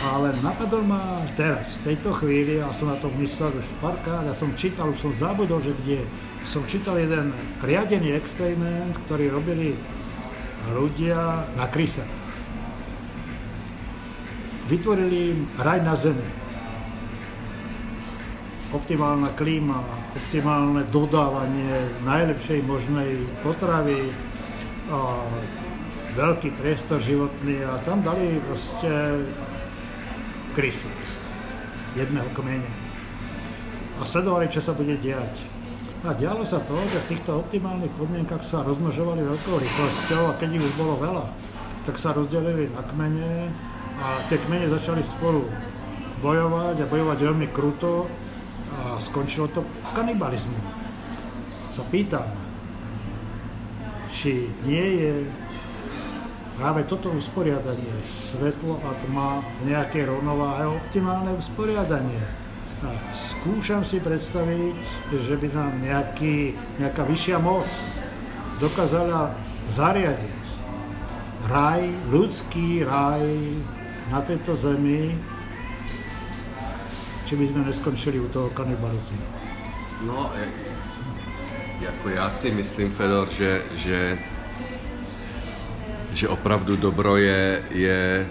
ale 0.02 0.34
napadol 0.42 0.82
ma 0.82 1.22
teraz, 1.38 1.80
v 1.80 1.94
tejto 1.94 2.12
chvíli, 2.18 2.58
a 2.58 2.68
som 2.74 2.90
na 2.90 2.98
to 2.98 3.08
myslel 3.16 3.54
už 3.56 3.68
párkrát, 3.78 4.26
ja 4.26 4.34
som 4.34 4.52
čítal, 4.58 4.90
už 4.90 4.98
som 5.00 5.12
zabudol, 5.16 5.62
že 5.62 5.72
kde, 5.84 6.02
som 6.44 6.62
čítal 6.68 7.00
jeden 7.00 7.32
riadený 7.64 8.14
experiment, 8.14 8.94
ktorý 9.08 9.32
robili 9.32 9.74
ľudia 10.72 11.48
na 11.56 11.66
kryse. 11.68 12.04
Vytvorili 14.68 15.36
im 15.36 15.38
raj 15.60 15.80
na 15.84 15.92
zemi. 15.92 16.24
Optimálna 18.72 19.30
klíma, 19.36 19.80
optimálne 20.16 20.82
dodávanie 20.88 22.00
najlepšej 22.02 22.64
možnej 22.64 23.28
potravy, 23.44 24.10
a 24.84 25.24
veľký 26.12 26.52
priestor 26.60 27.00
životný 27.00 27.64
a 27.64 27.80
tam 27.82 28.04
dali 28.04 28.36
proste 28.44 29.24
krysy 30.52 30.90
jedného 31.96 32.28
kmene. 32.36 32.68
A 33.96 34.02
sledovali, 34.04 34.50
čo 34.50 34.60
sa 34.60 34.76
bude 34.76 34.98
diať. 34.98 35.40
A 36.04 36.12
dialo 36.12 36.44
sa 36.44 36.61
to, 36.61 36.76
že 36.92 37.00
v 37.00 37.16
týchto 37.16 37.40
optimálnych 37.40 37.88
podmienkach 37.96 38.44
sa 38.44 38.61
rozmnožovali 38.61 39.25
veľkou 39.25 39.56
rýchlosťou 39.56 40.23
a 40.28 40.37
ich 40.37 40.61
už 40.61 40.76
bolo 40.76 41.00
veľa, 41.00 41.25
tak 41.88 41.96
sa 41.96 42.12
rozdelili 42.12 42.68
na 42.76 42.84
kmene 42.84 43.49
a 44.04 44.20
tie 44.28 44.37
kmene 44.37 44.68
začali 44.68 45.00
spolu 45.00 45.49
bojovať 46.20 46.84
a 46.84 46.90
bojovať 46.92 47.18
veľmi 47.25 47.49
kruto 47.56 48.05
a 48.76 49.00
skončilo 49.00 49.48
to 49.48 49.64
kanibalizmu. 49.96 50.61
Sa 51.72 51.81
pýtam, 51.88 52.29
či 54.12 54.52
nie 54.68 55.09
je 55.09 55.12
práve 56.61 56.85
toto 56.85 57.16
usporiadanie, 57.16 58.05
svetlo 58.05 58.76
a 58.85 58.92
tma, 59.09 59.40
nejaké 59.64 60.05
rovnováhe, 60.05 60.68
optimálne 60.68 61.33
usporiadanie. 61.33 62.43
Skúšam 63.14 63.85
si 63.85 64.01
predstaviť, 64.01 64.79
že 65.25 65.35
by 65.37 65.49
nám 65.53 65.73
nejaký, 65.83 66.57
nejaká 66.81 67.05
vyššia 67.05 67.38
moc 67.38 67.68
dokázala 68.61 69.35
zariadiť 69.73 70.42
raj, 71.49 71.83
ľudský 72.09 72.85
raj 72.85 73.25
na 74.09 74.20
tejto 74.20 74.57
zemi, 74.57 75.16
či 77.25 77.33
by 77.37 77.44
sme 77.49 77.61
neskončili 77.68 78.20
u 78.20 78.29
toho 78.29 78.49
kanibalizmu. 78.53 79.20
No, 80.05 80.33
jako 81.81 82.09
já 82.09 82.31
si 82.31 82.51
myslím, 82.51 82.92
Fedor, 82.92 83.29
že, 83.29 83.62
že 83.75 84.18
že 86.14 86.29
opravdu 86.29 86.77
dobro 86.77 87.16
je, 87.16 87.62
je 87.70 88.27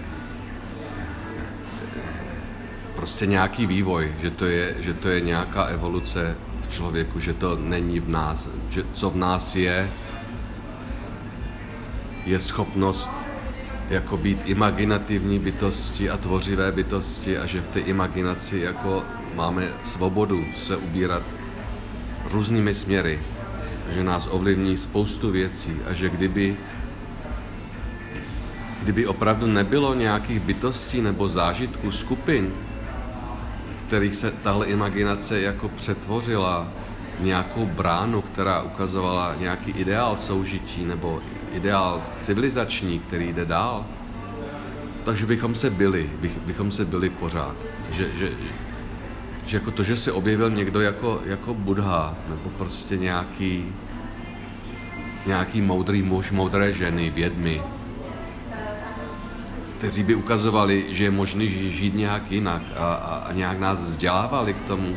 prostě 3.04 3.26
nějaký 3.26 3.66
vývoj, 3.66 4.16
že 4.22 4.32
to, 4.32 4.46
je, 4.46 4.76
že 4.80 4.94
to 4.94 5.10
je 5.10 5.22
nějaká 5.22 5.64
evoluce 5.64 6.38
v 6.62 6.68
člověku, 6.68 7.20
že 7.20 7.34
to 7.34 7.56
není 7.56 8.00
v 8.00 8.10
nás, 8.10 8.50
že 8.70 8.84
co 8.94 9.10
v 9.10 9.16
nás 9.16 9.56
je, 9.56 9.90
je 12.26 12.40
schopnost 12.40 13.12
jako 13.90 14.18
být 14.18 14.40
imaginativní 14.46 15.40
bytosti 15.40 16.10
a 16.10 16.18
tvořivé 16.18 16.72
bytosti 16.72 17.38
a 17.38 17.46
že 17.46 17.62
v 17.62 17.68
té 17.68 17.80
imaginaci 17.80 18.60
jako 18.60 19.04
máme 19.36 19.68
svobodu 19.84 20.46
se 20.56 20.78
ubírat 20.78 21.24
různými 22.32 22.74
směry, 22.74 23.20
že 23.90 24.04
nás 24.04 24.28
ovlivní 24.32 24.78
spoustu 24.78 25.32
věcí 25.32 25.76
a 25.90 25.94
že 25.94 26.10
kdyby 26.10 26.58
kdyby 28.84 29.08
opravdu 29.08 29.48
nebylo 29.48 29.94
nějakých 29.94 30.40
bytostí 30.40 31.02
nebo 31.02 31.28
zážitků 31.28 31.92
skupin, 31.92 32.54
kterých 33.94 34.16
se 34.16 34.32
tahle 34.32 34.66
imaginace 34.66 35.42
jako 35.42 35.70
přetvořila 35.70 36.68
v 37.20 37.24
nějakou 37.24 37.66
bránu, 37.66 38.22
která 38.22 38.62
ukazovala 38.62 39.36
nějaký 39.40 39.72
ideál 39.72 40.18
soužití 40.18 40.86
nebo 40.86 41.22
ideál 41.52 42.04
civilizační, 42.18 43.00
který 43.00 43.34
jde 43.34 43.46
dál, 43.46 43.86
takže 45.04 45.26
bychom 45.26 45.56
se 45.56 45.70
byli, 45.70 46.10
bych, 46.22 46.38
bychom 46.38 46.72
se 46.72 46.86
byli 46.86 47.10
pořád. 47.10 47.56
Že, 47.92 48.10
že, 48.18 48.30
že 49.46 49.58
jako 49.58 49.72
to, 49.72 49.84
že 49.84 49.96
se 49.96 50.12
objevil 50.12 50.50
někdo 50.50 50.82
jako, 50.82 51.22
jako 51.26 51.54
Budha, 51.54 52.16
nebo 52.30 52.50
prostě 52.50 52.98
nějaký, 52.98 53.66
nějaký 55.26 55.62
moudrý 55.62 56.02
muž, 56.02 56.32
moudré 56.32 56.74
ženy, 56.74 57.10
vědmy, 57.10 57.62
kteří 59.84 60.04
by 60.04 60.16
ukazovali, 60.16 60.86
že 60.96 61.04
je 61.04 61.12
možné 61.12 61.48
žít 61.48 61.96
nějak 61.96 62.32
jinak 62.32 62.62
a, 62.78 62.94
a, 62.94 63.16
a 63.16 63.32
nějak 63.32 63.60
nás 63.60 63.82
vzdělávali 63.82 64.54
k 64.54 64.62
tomu, 64.62 64.96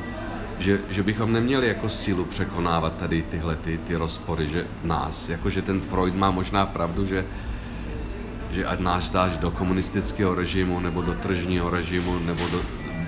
že, 0.58 0.80
že 0.90 1.02
bychom 1.02 1.32
neměli 1.32 1.68
jako 1.68 1.88
sílu 1.88 2.24
překonávat 2.24 2.96
tady 2.96 3.22
tyhle 3.22 3.56
ty, 3.56 3.78
ty 3.78 3.96
rozpory, 3.96 4.48
že 4.48 4.66
nás, 4.84 5.28
jakože 5.28 5.62
ten 5.62 5.80
Freud 5.80 6.14
má 6.14 6.30
možná 6.30 6.66
pravdu, 6.66 7.04
že, 7.04 7.26
že 8.50 8.66
ať 8.66 8.78
nás 8.78 9.10
dáš 9.10 9.36
do 9.36 9.50
komunistického 9.50 10.34
režimu, 10.34 10.80
nebo 10.80 11.02
do 11.02 11.14
tržního 11.14 11.70
režimu, 11.70 12.18
nebo 12.18 12.42
do 12.52 12.60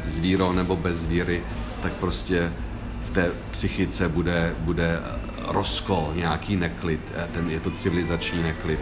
zvíro, 0.06 0.52
nebo 0.52 0.76
bez 0.76 1.06
víry, 1.06 1.42
tak 1.82 1.92
prostě 1.92 2.52
v 3.02 3.10
té 3.10 3.30
psychice 3.50 4.08
bude, 4.08 4.54
bude 4.58 5.00
rozkol, 5.46 6.12
nějaký 6.14 6.56
neklid, 6.56 7.00
ten, 7.32 7.50
je 7.50 7.60
to 7.60 7.70
civilizační 7.70 8.42
neklid 8.42 8.80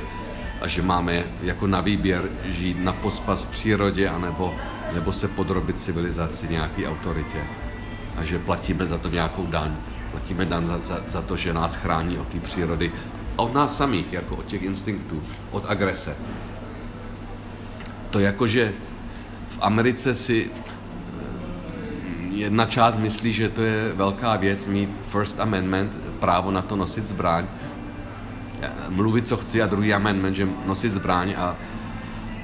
a 0.61 0.69
že 0.69 0.83
máme 0.83 1.25
jako 1.43 1.67
na 1.67 1.81
výběr 1.81 2.29
žít 2.45 2.77
na 2.81 2.93
pospas 2.93 3.45
přírodě 3.45 4.09
anebo, 4.09 4.55
nebo 4.95 5.13
se 5.13 5.29
podrobit 5.29 5.79
civilizaci 5.79 6.49
nějaký 6.49 6.87
autoritě 6.87 7.45
a 8.17 8.25
že 8.25 8.39
platíme 8.39 8.87
za 8.87 8.99
to 8.99 9.09
nějakou 9.09 9.47
daň. 9.47 9.77
Platíme 10.11 10.45
daň 10.45 10.65
za, 10.65 10.79
za, 10.83 11.01
za 11.09 11.23
to, 11.23 11.37
že 11.37 11.53
nás 11.53 11.75
chrání 11.75 12.19
od 12.19 12.29
té 12.29 12.41
přírody 12.41 12.93
a 13.39 13.43
od 13.43 13.55
nás 13.55 13.77
samých, 13.77 14.13
jako 14.13 14.37
od 14.37 14.47
těch 14.47 14.63
instinktů, 14.63 15.23
od 15.51 15.65
agrese. 15.69 16.17
To 18.11 18.19
jako, 18.19 18.47
že 18.47 18.73
v 19.49 19.59
Americe 19.61 20.15
si 20.15 20.51
eh, 20.51 20.53
jedna 22.31 22.65
část 22.65 22.97
myslí, 22.97 23.33
že 23.33 23.49
to 23.49 23.63
je 23.63 23.93
velká 23.95 24.37
věc 24.37 24.67
mít 24.67 24.91
First 25.03 25.41
Amendment, 25.41 25.97
právo 26.21 26.51
na 26.51 26.63
to 26.63 26.77
nosit 26.77 27.07
zbraň, 27.07 27.47
mluvit, 28.89 29.29
co 29.29 29.37
chci 29.37 29.63
a 29.63 29.67
druhý 29.67 29.95
amendment, 29.95 30.35
že 30.35 30.49
nosit 30.67 30.93
zbraň 30.93 31.35
a, 31.39 31.57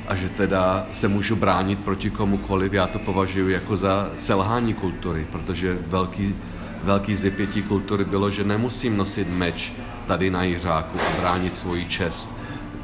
a 0.09 0.15
že 0.15 0.29
teda 0.29 0.87
se 0.93 1.09
můžu 1.09 1.37
bránit 1.37 1.79
proti 1.79 2.11
komukoliv, 2.11 2.73
já 2.73 2.87
to 2.87 2.99
považuji 2.99 3.49
jako 3.49 3.77
za 3.77 4.11
selhání 4.17 4.75
kultury, 4.75 5.27
protože 5.33 5.79
velký 5.87 6.35
velký 6.83 7.17
zepětí 7.17 7.63
kultury 7.63 8.05
bylo, 8.05 8.31
že 8.31 8.45
nemusím 8.45 8.97
nosit 8.97 9.29
meč 9.31 9.73
tady 10.07 10.31
na 10.31 10.43
Jiřáku 10.43 10.99
a 11.01 11.21
bránit 11.21 11.57
svoji 11.57 11.87
čest 11.87 12.37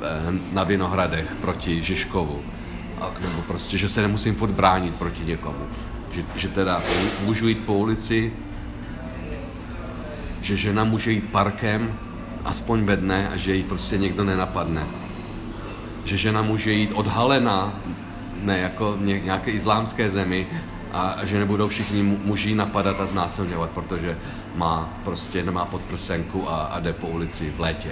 eh, 0.03 0.33
na 0.53 0.65
Vinohradech 0.65 1.35
proti 1.41 1.83
Žižkovu. 1.83 2.43
A, 3.01 3.11
nebo 3.21 3.43
prostě, 3.43 3.79
že 3.79 3.89
se 3.89 4.03
nemusím 4.03 4.35
furt 4.35 4.51
bránit 4.51 4.95
proti 4.95 5.25
někomu. 5.25 5.67
Že, 6.13 6.25
že 6.37 6.49
teda 6.49 6.83
můžu 7.25 7.49
jít 7.49 7.59
po 7.59 7.75
ulici, 7.75 8.33
že 10.41 10.57
žena 10.57 10.85
může 10.85 11.13
jít 11.13 11.25
parkem, 11.31 11.99
aspoň 12.45 12.85
ve 12.85 12.97
dne, 12.97 13.29
a 13.29 13.37
že 13.37 13.55
ji 13.55 13.63
prostě 13.63 13.99
někdo 13.99 14.25
nenapadne. 14.25 14.87
Že 16.05 16.17
žena 16.17 16.43
může 16.43 16.73
jít 16.73 16.93
odhalená, 16.95 17.73
ne 18.43 18.59
jako 18.59 18.97
nějaké 19.01 19.51
islámské 19.51 20.11
zemi, 20.11 20.47
a 20.93 21.17
že 21.25 21.39
nebudou 21.39 21.69
všichni 21.69 22.03
muži 22.03 22.55
napadat 22.55 23.01
a 23.01 23.07
znásilňovat, 23.07 23.71
protože 23.71 24.19
má 24.55 24.89
prostě 25.05 25.43
nemá 25.43 25.65
podprsenku 25.65 26.51
a, 26.51 26.57
a 26.57 26.81
jde 26.81 26.93
po 26.93 27.07
ulici 27.07 27.53
v 27.57 27.61
létě. 27.61 27.91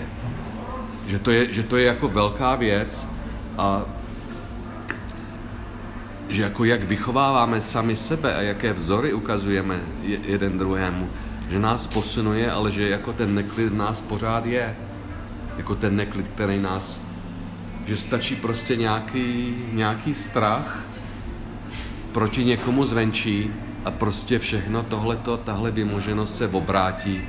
Že 1.06 1.18
to 1.18 1.30
je, 1.30 1.52
že 1.52 1.62
to 1.62 1.76
je 1.76 1.86
jako 1.86 2.08
velká 2.08 2.54
věc 2.54 3.08
a 3.58 3.82
že 6.28 6.42
jako 6.42 6.64
jak 6.64 6.82
vychováváme 6.84 7.60
sami 7.60 7.96
sebe 7.96 8.34
a 8.34 8.40
jaké 8.40 8.72
vzory 8.72 9.12
ukazujeme 9.12 9.80
jeden 10.02 10.58
druhému, 10.58 11.08
že 11.50 11.58
nás 11.58 11.86
posunuje, 11.86 12.50
ale 12.50 12.70
že 12.70 12.88
jako 12.88 13.12
ten 13.12 13.34
neklid 13.34 13.74
nás 13.74 14.00
pořád 14.00 14.46
je. 14.46 14.76
Jako 15.56 15.74
ten 15.74 15.96
neklid, 15.96 16.28
který 16.28 16.60
nás, 16.60 17.00
že 17.86 17.96
stačí 17.96 18.36
prostě 18.36 18.76
nějaký, 18.76 19.54
nějaký 19.72 20.14
strach 20.14 20.84
proti 22.12 22.44
někomu 22.44 22.84
zvenčí 22.84 23.50
a 23.84 23.90
prostě 23.90 24.38
všechno 24.38 24.82
tohleto, 24.82 25.36
tahle 25.36 25.70
vymoženost 25.70 26.36
se 26.36 26.48
obrátí 26.48 27.22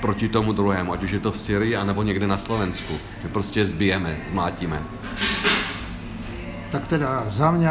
proti 0.00 0.28
tomu 0.28 0.52
druhému, 0.52 0.92
ať 0.92 1.02
už 1.02 1.10
je 1.10 1.20
to 1.20 1.32
v 1.32 1.38
Syrii, 1.38 1.76
anebo 1.76 2.02
někde 2.02 2.26
na 2.26 2.38
Slovensku. 2.38 2.94
My 3.22 3.28
prostě 3.28 3.64
zbijeme, 3.64 4.16
zmátíme. 4.30 4.82
Tak 6.70 6.86
teda 6.86 7.24
za 7.28 7.50
mě 7.50 7.70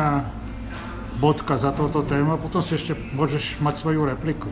bodka 1.15 1.57
za 1.57 1.71
toto 1.71 2.01
téma, 2.01 2.37
potom 2.37 2.61
si 2.61 2.73
ještě 2.73 2.95
můžeš 3.13 3.57
mať 3.59 3.77
svoju 3.77 4.05
repliku. 4.05 4.49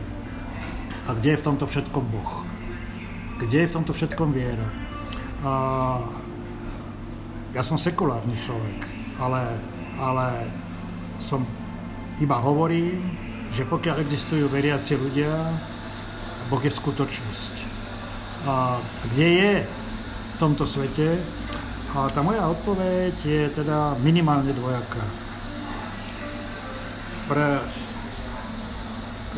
A 1.08 1.16
kde 1.16 1.32
je 1.32 1.40
v 1.40 1.46
tomto 1.48 1.64
všetkom 1.64 2.04
Boh? 2.12 2.32
Kde 3.40 3.64
je 3.64 3.68
v 3.72 3.74
tomto 3.80 3.96
všetkom 3.96 4.28
viera? 4.28 4.68
A 5.40 5.52
ja 7.56 7.64
som 7.64 7.80
sekulárny 7.80 8.36
človek, 8.36 8.84
ale, 9.16 9.56
ale 9.96 10.52
som 11.16 11.48
iba 12.20 12.36
hovorím, 12.36 13.00
že 13.56 13.64
pokiaľ 13.64 14.04
existujú 14.04 14.52
veriaci 14.52 15.00
ľudia, 15.00 15.32
Boh 16.52 16.60
je 16.60 16.72
skutočnosť. 16.76 17.54
A 18.44 18.76
kde 19.08 19.28
je 19.32 19.52
v 19.64 20.36
tomto 20.36 20.68
svete? 20.68 21.16
A 21.96 22.12
tá 22.12 22.20
moja 22.20 22.44
odpoveď 22.44 23.16
je 23.24 23.48
teda 23.56 23.96
minimálne 24.04 24.52
dvojaká. 24.52 25.04
Pre 27.32 27.48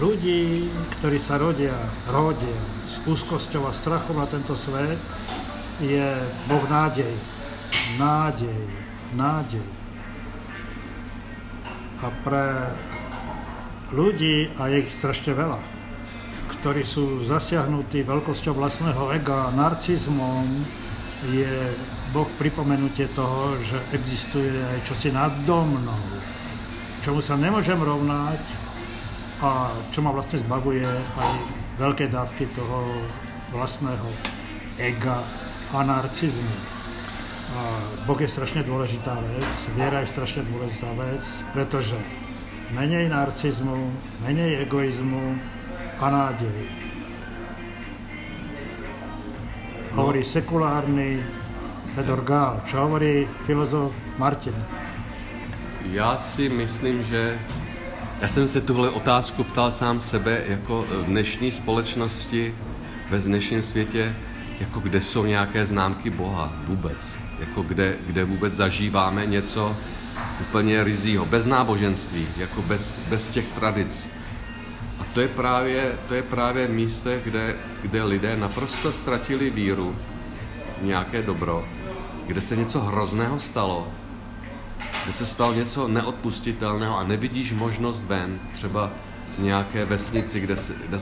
ľudí, 0.01 0.67
ktorí 0.99 1.21
sa 1.21 1.37
rodia, 1.37 1.77
rodia 2.09 2.61
s 2.89 3.05
úzkosťou 3.05 3.69
a 3.69 3.77
strachom 3.77 4.17
na 4.17 4.27
tento 4.27 4.57
svet, 4.57 4.99
je 5.85 6.09
Boh 6.49 6.65
nádej. 6.67 7.13
Nádej. 8.01 8.61
Nádej 9.15 9.81
a 12.01 12.09
pre 12.25 12.45
ľudí, 13.93 14.49
a 14.57 14.73
je 14.73 14.89
ich 14.89 14.91
strašne 14.93 15.37
veľa, 15.37 15.61
ktorí 16.57 16.81
sú 16.85 17.21
zasiahnutí 17.25 18.05
veľkosťou 18.05 18.57
vlastného 18.57 19.13
ega, 19.21 19.53
narcizmom, 19.53 20.49
je 21.29 21.53
Boh 22.17 22.29
pripomenutie 22.41 23.07
toho, 23.13 23.55
že 23.61 23.77
existuje 23.93 24.49
aj 24.49 24.79
čosi 24.89 25.13
nado 25.13 25.69
mnou, 25.69 26.05
čomu 27.05 27.21
sa 27.21 27.37
nemôžem 27.37 27.77
rovnať 27.77 28.41
a 29.41 29.73
čo 29.93 30.05
ma 30.05 30.13
vlastne 30.13 30.39
zbavuje 30.39 30.85
aj 30.85 31.31
veľké 31.81 32.13
dávky 32.13 32.45
toho 32.53 32.93
vlastného 33.57 34.09
ega 34.77 35.25
a 35.73 35.81
narcizmu. 35.81 36.57
Boh 38.07 38.21
je 38.21 38.29
strašne 38.31 38.63
dôležitá 38.63 39.17
vec, 39.17 39.51
viera 39.75 40.05
je 40.05 40.13
strašne 40.13 40.45
dôležitá 40.47 40.93
vec, 40.95 41.25
pretože 41.57 41.97
menej 42.71 43.11
narcizmu, 43.11 43.91
menej 44.23 44.63
egoizmu 44.63 45.35
a 45.99 46.07
nádej. 46.11 46.61
No. 49.91 50.07
Hovorí 50.07 50.23
sekulárny 50.23 51.19
Fedor 51.99 52.23
Gál. 52.23 52.63
Čo 52.63 52.87
hovorí 52.87 53.27
filozof 53.43 53.91
Martin? 54.19 54.55
Já 55.91 56.17
si 56.19 56.49
myslím, 56.49 57.03
že 57.05 57.39
já 58.21 58.29
jsem 58.29 58.49
se 58.49 58.61
tuhle 58.61 58.91
otázku 58.91 59.45
ptal 59.45 59.71
sám 59.71 60.01
sebe, 60.01 60.45
jako 60.47 60.83
v 60.83 61.05
dnešní 61.05 61.53
společnosti, 61.53 62.55
ve 63.11 63.19
dnešním 63.19 63.63
světě, 63.63 64.17
jako 64.61 64.81
kde 64.81 65.01
jsou 65.01 65.25
nějaké 65.25 65.67
známky 65.67 66.11
Boha 66.11 66.53
vůbec 66.67 67.17
jako 67.41 67.63
kde, 67.63 67.97
kde 68.07 68.25
vůbec 68.25 68.53
zažíváme 68.53 69.27
něco 69.27 69.77
úplně 70.41 70.85
rizího, 70.85 71.27
bez 71.27 71.47
náboženství, 71.47 72.27
jako 72.37 72.63
bez, 72.63 72.99
bez 73.09 73.29
těch 73.29 73.49
tradic. 73.49 74.09
A 75.01 75.05
to 75.15 75.21
je 75.21 75.29
právě, 75.29 75.99
to 76.09 76.15
je 76.15 76.23
právě 76.23 76.69
místo, 76.69 77.11
kde, 77.25 77.57
kde 77.83 78.03
lidé 78.03 78.37
naprosto 78.37 78.93
ztratili 78.93 79.51
víru 79.51 79.97
v 80.81 80.85
nějaké 80.85 81.23
dobro, 81.23 81.69
kde 82.27 82.41
se 82.41 82.57
něco 82.57 82.81
hrozného 82.81 83.39
stalo, 83.39 83.89
kde 85.11 85.17
se 85.17 85.27
stalo 85.27 85.53
něco 85.53 85.89
neodpustitelného 85.89 86.99
a 86.99 87.05
nevidíš 87.05 87.53
možnost 87.53 88.05
ven, 88.05 88.41
třeba 88.53 88.91
nějaké 89.39 89.85
vesnici, 89.85 90.41
kde, 90.41 90.57
se, 90.57 90.75
kde 90.89 90.99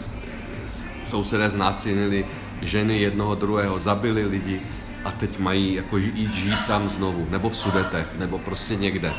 sousedé 1.05 1.51
znásilnili 1.51 2.27
ženy 2.62 2.99
jednoho 3.01 3.35
druhého, 3.35 3.79
zabili 3.79 4.25
lidi, 4.25 4.61
a 5.05 5.11
teď 5.11 5.38
mají 5.38 5.75
jako 5.75 5.97
jít 5.97 6.35
žít 6.35 6.66
tam 6.66 6.88
znovu, 6.88 7.27
nebo 7.31 7.49
v 7.49 7.57
Sudetech, 7.57 8.07
nebo 8.18 8.38
prostě 8.38 8.77
někde. 8.77 9.12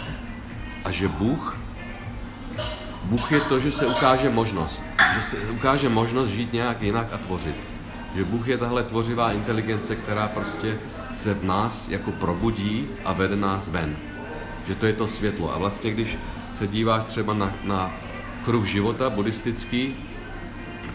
A 0.86 0.91
že 0.91 1.08
Bůh, 1.08 1.58
Bůh 3.04 3.32
je 3.32 3.41
to, 3.41 3.60
že 3.60 3.71
se 3.71 3.86
ukáže 3.86 4.30
možnost, 4.30 4.86
že 5.15 5.21
se 5.21 5.38
ukáže 5.38 5.89
možnost 5.89 6.30
žít 6.30 6.54
nějak 6.54 6.82
jinak 6.82 7.08
a 7.13 7.17
tvořit. 7.17 7.56
Že 8.15 8.23
Bůh 8.23 8.47
je 8.47 8.58
tahle 8.58 8.84
tvořivá 8.84 9.32
inteligence, 9.32 9.95
která 9.95 10.28
prostě 10.28 10.78
se 11.13 11.34
v 11.34 11.43
nás 11.43 11.89
jako 11.89 12.12
probudí 12.12 12.88
a 13.06 13.13
vede 13.13 13.36
nás 13.36 13.69
ven. 13.69 14.08
Že 14.67 14.75
to 14.75 14.85
je 14.85 14.93
to 14.93 15.07
světlo. 15.07 15.53
A 15.55 15.57
vlastně, 15.57 15.91
když 15.91 16.17
se 16.53 16.67
díváš 16.67 17.03
třeba 17.03 17.33
na, 17.33 17.53
na 17.63 17.91
kruh 18.45 18.65
života 18.65 19.09
buddhistický, 19.09 19.95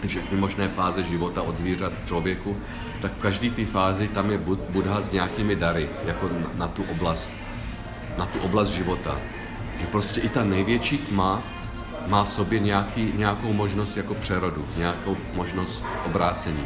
ty 0.01 0.07
všechny 0.07 0.37
možné 0.37 0.67
fáze 0.67 1.03
života 1.03 1.41
od 1.41 1.55
zvířat 1.55 1.97
k 1.97 2.05
člověku, 2.05 2.57
tak 3.01 3.13
v 3.13 3.21
každé 3.21 3.49
té 3.49 3.65
fázi 3.65 4.07
tam 4.07 4.31
je 4.31 4.37
Buddha 4.69 5.01
s 5.01 5.11
nějakými 5.11 5.55
dary, 5.55 5.89
jako 6.05 6.29
na, 6.29 6.51
na 6.55 6.67
tu 6.67 6.83
oblast, 6.83 7.33
na 8.17 8.25
tu 8.25 8.39
oblast 8.39 8.69
života. 8.69 9.19
Že 9.79 9.87
prostě 9.87 10.21
i 10.21 10.29
ta 10.29 10.43
největší 10.43 10.97
tma 10.97 11.43
má 12.07 12.23
v 12.23 12.29
sobě 12.29 12.59
nějaký, 12.59 13.13
nějakou 13.15 13.53
možnost 13.53 13.97
jako 13.97 14.13
přerodu, 14.13 14.65
nějakou 14.77 15.17
možnost 15.33 15.85
obrácení. 16.05 16.65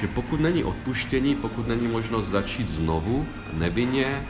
Že 0.00 0.06
pokud 0.06 0.40
není 0.40 0.64
odpuštění, 0.64 1.34
pokud 1.34 1.68
není 1.68 1.88
možnost 1.88 2.26
začít 2.28 2.68
znovu, 2.68 3.26
nevinně, 3.52 4.22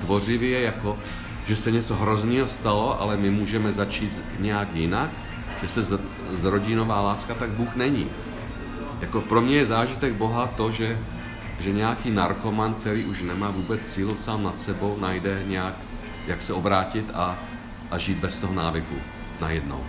tvořivě, 0.00 0.60
jako 0.60 0.98
že 1.46 1.56
se 1.56 1.70
něco 1.70 1.94
hrozného 1.94 2.46
stalo, 2.46 3.00
ale 3.00 3.16
my 3.16 3.30
můžeme 3.30 3.72
začít 3.72 4.22
nějak 4.38 4.74
jinak, 4.74 5.10
že 5.62 5.68
se 5.68 5.98
zrodí 6.30 6.74
nová 6.74 7.00
láska, 7.00 7.34
tak 7.34 7.50
Bůh 7.50 7.76
není. 7.76 8.10
Jako 9.00 9.20
pro 9.20 9.40
mě 9.40 9.56
je 9.56 9.64
zážitek 9.64 10.12
Boha 10.12 10.46
to, 10.46 10.70
že, 10.70 10.98
že 11.58 11.72
nějaký 11.72 12.10
narkoman, 12.10 12.74
který 12.74 13.04
už 13.04 13.22
nemá 13.22 13.50
vůbec 13.50 13.84
cílu 13.84 14.16
sám 14.16 14.42
nad 14.42 14.60
sebou, 14.60 14.96
najde 15.00 15.42
nějak, 15.46 15.74
jak 16.26 16.42
se 16.42 16.52
obrátit 16.52 17.10
a, 17.14 17.38
a 17.90 17.98
žít 17.98 18.18
bez 18.18 18.38
toho 18.38 18.54
návyku 18.54 18.94
najednou. 19.40 19.80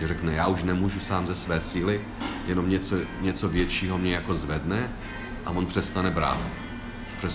Že 0.00 0.08
řekne, 0.08 0.32
já 0.32 0.46
už 0.46 0.62
nemůžu 0.62 1.00
sám 1.00 1.26
ze 1.26 1.34
své 1.34 1.60
síly, 1.60 2.00
jenom 2.46 2.70
něco, 2.70 2.96
něco 3.20 3.48
většího 3.48 3.98
mě 3.98 4.14
jako 4.14 4.34
zvedne 4.34 4.90
a 5.44 5.50
on 5.50 5.66
přestane 5.66 6.10
brát. 6.10 6.38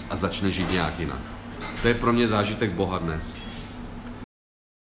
a 0.09 0.15
začne 0.15 0.51
žít 0.51 0.71
nějak 0.71 0.99
jinak. 0.99 1.19
To 1.81 1.87
je 1.87 1.93
pro 1.93 2.13
mě 2.13 2.27
zážitek 2.27 2.71
Boha 2.71 2.97
dnes. 2.97 3.44